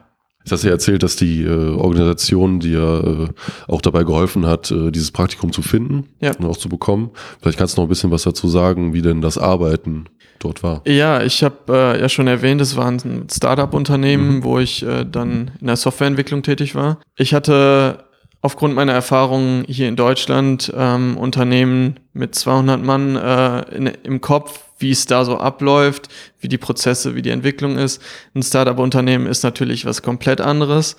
Jetzt 0.45 0.53
hast 0.53 0.65
du 0.65 0.69
ja 0.69 0.73
erzählt, 0.73 1.03
dass 1.03 1.17
die 1.17 1.43
äh, 1.45 1.77
Organisation 1.77 2.61
dir 2.61 3.29
äh, 3.31 3.73
auch 3.73 3.81
dabei 3.81 4.05
geholfen 4.05 4.47
hat, 4.47 4.71
äh, 4.71 4.91
dieses 4.91 5.11
Praktikum 5.13 5.53
zu 5.53 5.63
finden 5.63 6.09
ja. 6.21 6.33
und 6.37 6.47
auch 6.47 6.57
zu 6.57 6.69
bekommen. 6.69 7.11
Vielleicht 7.41 7.59
kannst 7.59 7.77
du 7.77 7.81
noch 7.81 7.87
ein 7.87 7.89
bisschen 7.89 8.11
was 8.11 8.23
dazu 8.23 8.49
sagen, 8.49 8.93
wie 8.93 9.03
denn 9.03 9.21
das 9.21 9.39
Arbeiten 9.39 10.07
dort 10.41 10.63
war. 10.63 10.83
Ja, 10.87 11.23
ich 11.23 11.43
habe 11.45 11.57
äh, 11.69 12.01
ja 12.01 12.09
schon 12.09 12.27
erwähnt, 12.27 12.61
es 12.61 12.77
war 12.77 12.91
ein 12.91 13.27
Startup-Unternehmen, 13.31 14.37
mhm. 14.37 14.45
wo 14.45 14.59
ich 14.59 14.83
äh, 14.83 15.05
dann 15.05 15.53
in 15.61 15.67
der 15.69 15.77
Softwareentwicklung 15.77 16.43
tätig 16.43 16.75
war. 16.75 16.99
Ich 17.17 17.35
hatte 17.35 18.05
aufgrund 18.43 18.75
meiner 18.75 18.93
Erfahrungen 18.93 19.65
hier 19.69 19.89
in 19.89 19.97
Deutschland 19.97 20.73
ähm, 20.77 21.17
Unternehmen 21.17 22.01
mit 22.13 22.35
200 22.35 22.83
Mann 22.83 23.17
äh, 23.17 23.61
in, 23.75 23.87
im 23.87 24.21
Kopf, 24.21 24.61
wie 24.79 24.91
es 24.91 25.07
da 25.07 25.25
so 25.25 25.39
abläuft, 25.39 26.09
wie 26.41 26.49
die 26.49 26.59
Prozesse, 26.59 27.15
wie 27.15 27.23
die 27.23 27.31
Entwicklung 27.31 27.79
ist. 27.79 28.03
Ein 28.35 28.43
Startup-Unternehmen 28.43 29.27
ist 29.27 29.45
natürlich 29.45 29.87
was 29.87 30.03
komplett 30.03 30.41
anderes. 30.41 30.97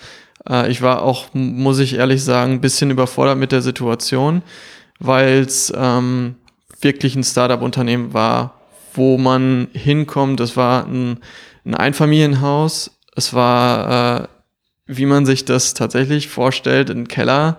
Äh, 0.50 0.72
ich 0.72 0.82
war 0.82 1.02
auch, 1.02 1.34
muss 1.34 1.80
ich 1.80 1.96
ehrlich 1.96 2.24
sagen, 2.24 2.54
ein 2.54 2.62
bisschen 2.62 2.90
überfordert 2.92 3.38
mit 3.38 3.52
der 3.52 3.62
Situation, 3.62 4.42
weil 5.00 5.40
es 5.40 5.72
ähm, 5.76 6.36
wirklich 6.80 7.18
ein 7.18 7.26
Startup-Unternehmen 7.26 8.14
war, 8.14 8.54
wo 8.94 9.18
man 9.18 9.68
hinkommt. 9.74 10.40
Es 10.40 10.56
war 10.56 10.86
ein, 10.86 11.20
ein 11.66 11.76
Einfamilienhaus. 11.76 12.92
Es 13.16 13.34
war, 13.34 14.22
äh, 14.22 14.28
wie 14.86 15.06
man 15.06 15.26
sich 15.26 15.46
das 15.46 15.74
tatsächlich 15.74 16.28
vorstellt, 16.28 16.90
ein 16.90 17.08
Keller, 17.08 17.58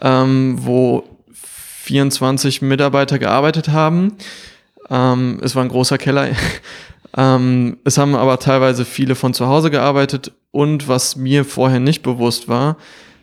ähm, 0.00 0.56
wo 0.58 1.04
24 1.32 2.62
Mitarbeiter 2.62 3.18
gearbeitet 3.18 3.68
haben. 3.68 4.16
Ähm, 4.90 5.40
es 5.42 5.54
war 5.56 5.64
ein 5.64 5.70
großer 5.70 5.98
Keller. 5.98 6.28
ähm, 7.16 7.78
es 7.84 7.98
haben 7.98 8.14
aber 8.14 8.38
teilweise 8.38 8.84
viele 8.84 9.14
von 9.14 9.34
zu 9.34 9.46
Hause 9.46 9.70
gearbeitet. 9.70 10.32
Und 10.50 10.88
was 10.88 11.16
mir 11.16 11.44
vorher 11.44 11.80
nicht 11.80 12.02
bewusst 12.02 12.48
war, 12.48 12.76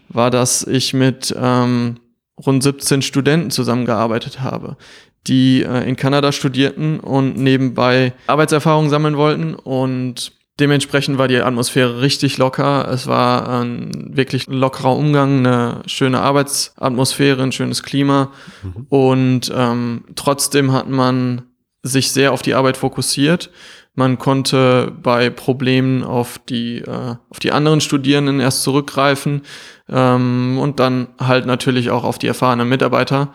war, 0.09 0.31
dass 0.31 0.63
ich 0.63 0.93
mit 0.93 1.35
ähm, 1.37 1.97
rund 2.45 2.63
17 2.63 3.01
Studenten 3.01 3.51
zusammengearbeitet 3.51 4.41
habe, 4.41 4.77
die 5.27 5.63
äh, 5.63 5.87
in 5.87 5.95
Kanada 5.95 6.31
studierten 6.31 6.99
und 6.99 7.37
nebenbei 7.37 8.13
Arbeitserfahrung 8.27 8.89
sammeln 8.89 9.17
wollten. 9.17 9.55
Und 9.55 10.31
dementsprechend 10.59 11.17
war 11.17 11.27
die 11.27 11.37
Atmosphäre 11.37 12.01
richtig 12.01 12.37
locker. 12.37 12.87
Es 12.91 13.07
war 13.07 13.47
ein 13.61 14.15
wirklich 14.15 14.47
lockerer 14.47 14.95
Umgang, 14.95 15.39
eine 15.39 15.81
schöne 15.85 16.21
Arbeitsatmosphäre, 16.21 17.43
ein 17.43 17.51
schönes 17.51 17.83
Klima. 17.83 18.31
Mhm. 18.63 18.87
Und 18.89 19.51
ähm, 19.55 20.05
trotzdem 20.15 20.71
hat 20.71 20.89
man 20.89 21.43
sich 21.83 22.11
sehr 22.11 22.33
auf 22.33 22.41
die 22.41 22.53
Arbeit 22.53 22.77
fokussiert. 22.77 23.49
Man 23.95 24.19
konnte 24.19 24.91
bei 25.01 25.31
Problemen 25.31 26.03
auf 26.03 26.39
die, 26.49 26.79
äh, 26.79 27.15
auf 27.29 27.39
die 27.39 27.51
anderen 27.51 27.81
Studierenden 27.81 28.39
erst 28.39 28.61
zurückgreifen 28.61 29.41
ähm, 29.89 30.59
und 30.59 30.79
dann 30.79 31.07
halt 31.19 31.47
natürlich 31.47 31.89
auch 31.89 32.03
auf 32.03 32.19
die 32.19 32.27
erfahrenen 32.27 32.69
Mitarbeiter, 32.69 33.33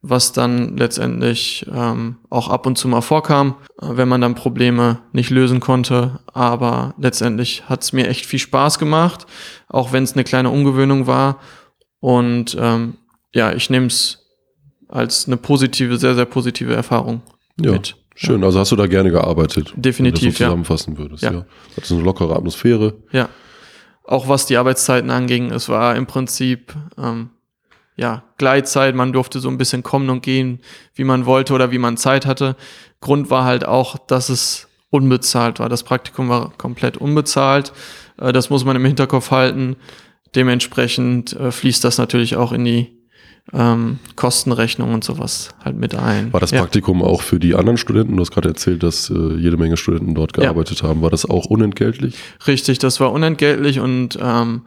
was 0.00 0.32
dann 0.32 0.76
letztendlich 0.76 1.66
ähm, 1.72 2.18
auch 2.30 2.48
ab 2.48 2.66
und 2.66 2.78
zu 2.78 2.86
mal 2.86 3.00
vorkam, 3.00 3.56
wenn 3.80 4.08
man 4.08 4.20
dann 4.20 4.34
Probleme 4.34 5.00
nicht 5.12 5.30
lösen 5.30 5.60
konnte. 5.60 6.20
Aber 6.32 6.94
letztendlich 6.98 7.68
hat 7.68 7.82
es 7.82 7.92
mir 7.92 8.06
echt 8.06 8.24
viel 8.24 8.38
Spaß 8.38 8.78
gemacht, 8.78 9.26
auch 9.68 9.92
wenn 9.92 10.04
es 10.04 10.12
eine 10.12 10.24
kleine 10.24 10.50
Umgewöhnung 10.50 11.06
war. 11.06 11.40
Und 12.00 12.56
ähm, 12.60 12.94
ja, 13.34 13.52
ich 13.52 13.70
nehme 13.70 13.86
es 13.86 14.24
als 14.88 15.26
eine 15.26 15.36
positive, 15.36 15.98
sehr, 15.98 16.14
sehr 16.14 16.26
positive 16.26 16.74
Erfahrung 16.74 17.22
ja, 17.60 17.72
mit. 17.72 17.96
Schön, 18.14 18.42
also 18.42 18.58
hast 18.60 18.72
du 18.72 18.76
da 18.76 18.86
gerne 18.86 19.10
gearbeitet. 19.10 19.72
Definitiv, 19.76 19.98
wenn 19.98 20.10
du 20.10 20.28
das 20.28 20.38
so 20.38 20.44
zusammenfassen 20.44 20.92
ja. 20.94 20.98
würdest. 20.98 21.22
Ja. 21.24 21.32
ja. 21.32 21.46
Hat 21.76 21.90
eine 21.90 22.02
lockere 22.02 22.36
Atmosphäre. 22.36 22.94
Ja. 23.12 23.28
Auch 24.04 24.28
was 24.28 24.46
die 24.46 24.56
Arbeitszeiten 24.56 25.10
anging, 25.10 25.50
es 25.50 25.68
war 25.68 25.94
im 25.94 26.06
Prinzip 26.06 26.74
ähm, 26.96 27.30
ja 27.98 28.22
Gleitzeit, 28.38 28.94
man 28.94 29.12
durfte 29.12 29.40
so 29.40 29.50
ein 29.50 29.58
bisschen 29.58 29.82
kommen 29.82 30.08
und 30.08 30.22
gehen, 30.22 30.60
wie 30.94 31.04
man 31.04 31.26
wollte 31.26 31.52
oder 31.52 31.70
wie 31.70 31.78
man 31.78 31.98
Zeit 31.98 32.24
hatte. 32.24 32.56
Grund 33.00 33.28
war 33.28 33.44
halt 33.44 33.66
auch, 33.66 33.98
dass 33.98 34.30
es 34.30 34.68
unbezahlt 34.90 35.58
war. 35.58 35.68
Das 35.68 35.82
Praktikum 35.82 36.30
war 36.30 36.52
komplett 36.56 36.96
unbezahlt. 36.96 37.72
Äh, 38.18 38.32
das 38.32 38.48
muss 38.48 38.64
man 38.64 38.76
im 38.76 38.84
Hinterkopf 38.84 39.30
halten. 39.30 39.76
Dementsprechend 40.34 41.34
äh, 41.34 41.50
fließt 41.50 41.84
das 41.84 41.98
natürlich 41.98 42.36
auch 42.36 42.52
in 42.52 42.64
die 42.64 42.98
ähm, 43.52 43.98
Kostenrechnung 44.14 44.92
und 44.92 45.04
sowas 45.04 45.50
halt 45.64 45.76
mit 45.76 45.94
ein. 45.94 46.32
War 46.32 46.40
das 46.40 46.50
ja. 46.50 46.60
Praktikum 46.60 47.02
auch 47.02 47.22
für 47.22 47.38
die 47.38 47.54
anderen 47.54 47.78
Studenten? 47.78 48.16
Du 48.16 48.20
hast 48.20 48.30
gerade 48.30 48.48
erzählt, 48.48 48.82
dass 48.82 49.10
äh, 49.10 49.34
jede 49.36 49.56
Menge 49.56 49.76
Studenten 49.76 50.14
dort 50.14 50.34
gearbeitet 50.34 50.82
ja. 50.82 50.88
haben. 50.88 51.02
War 51.02 51.10
das 51.10 51.24
auch 51.24 51.46
unentgeltlich? 51.46 52.14
Richtig, 52.46 52.78
das 52.78 53.00
war 53.00 53.10
unentgeltlich 53.10 53.80
und 53.80 54.18
ähm, 54.20 54.62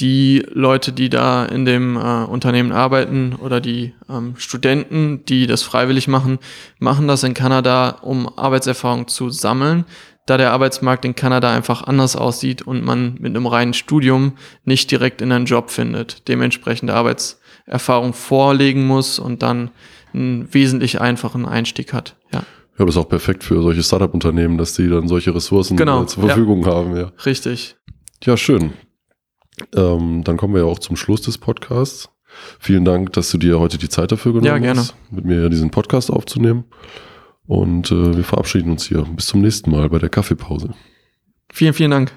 die 0.00 0.44
Leute, 0.50 0.92
die 0.92 1.08
da 1.08 1.44
in 1.44 1.64
dem 1.64 1.96
äh, 1.96 2.24
Unternehmen 2.24 2.72
arbeiten 2.72 3.34
oder 3.34 3.60
die 3.60 3.94
ähm, 4.08 4.34
Studenten, 4.36 5.24
die 5.26 5.46
das 5.46 5.62
freiwillig 5.62 6.08
machen, 6.08 6.38
machen 6.78 7.06
das 7.06 7.22
in 7.22 7.34
Kanada, 7.34 7.98
um 8.02 8.28
Arbeitserfahrung 8.36 9.06
zu 9.06 9.30
sammeln, 9.30 9.84
da 10.26 10.36
der 10.36 10.52
Arbeitsmarkt 10.52 11.04
in 11.04 11.14
Kanada 11.14 11.54
einfach 11.54 11.82
anders 11.82 12.16
aussieht 12.16 12.62
und 12.62 12.84
man 12.84 13.14
mit 13.20 13.36
einem 13.36 13.46
reinen 13.46 13.74
Studium 13.74 14.32
nicht 14.64 14.90
direkt 14.90 15.20
in 15.20 15.30
einen 15.30 15.44
Job 15.44 15.70
findet. 15.70 16.26
Dementsprechend 16.28 16.90
Arbeits 16.90 17.40
Erfahrung 17.66 18.12
vorlegen 18.12 18.86
muss 18.86 19.18
und 19.18 19.42
dann 19.42 19.70
einen 20.12 20.52
wesentlich 20.52 21.00
einfachen 21.00 21.46
Einstieg 21.46 21.92
hat. 21.92 22.16
Ja. 22.32 22.42
Ja, 22.76 22.84
das 22.84 22.96
ist 22.96 23.00
auch 23.00 23.08
perfekt 23.08 23.44
für 23.44 23.62
solche 23.62 23.84
Startup-Unternehmen, 23.84 24.58
dass 24.58 24.74
die 24.74 24.88
dann 24.88 25.06
solche 25.06 25.32
Ressourcen 25.32 25.76
genau, 25.76 26.04
zur 26.06 26.24
Verfügung 26.24 26.64
ja. 26.64 26.72
haben. 26.72 26.96
Ja. 26.96 27.12
Richtig. 27.24 27.76
Ja, 28.24 28.36
schön. 28.36 28.72
Ähm, 29.74 30.24
dann 30.24 30.36
kommen 30.36 30.54
wir 30.54 30.62
ja 30.62 30.66
auch 30.66 30.78
zum 30.78 30.96
Schluss 30.96 31.22
des 31.22 31.38
Podcasts. 31.38 32.10
Vielen 32.58 32.84
Dank, 32.84 33.12
dass 33.12 33.30
du 33.30 33.38
dir 33.38 33.60
heute 33.60 33.78
die 33.78 33.88
Zeit 33.88 34.10
dafür 34.10 34.32
genommen 34.32 34.46
ja, 34.46 34.58
gerne. 34.58 34.80
hast, 34.80 34.96
mit 35.10 35.24
mir 35.24 35.48
diesen 35.48 35.70
Podcast 35.70 36.10
aufzunehmen. 36.10 36.64
Und 37.46 37.92
äh, 37.92 38.16
wir 38.16 38.24
verabschieden 38.24 38.70
uns 38.70 38.86
hier. 38.86 39.02
Bis 39.02 39.26
zum 39.26 39.42
nächsten 39.42 39.70
Mal 39.70 39.88
bei 39.88 39.98
der 39.98 40.08
Kaffeepause. 40.08 40.70
Vielen, 41.52 41.74
vielen 41.74 41.90
Dank. 41.90 42.12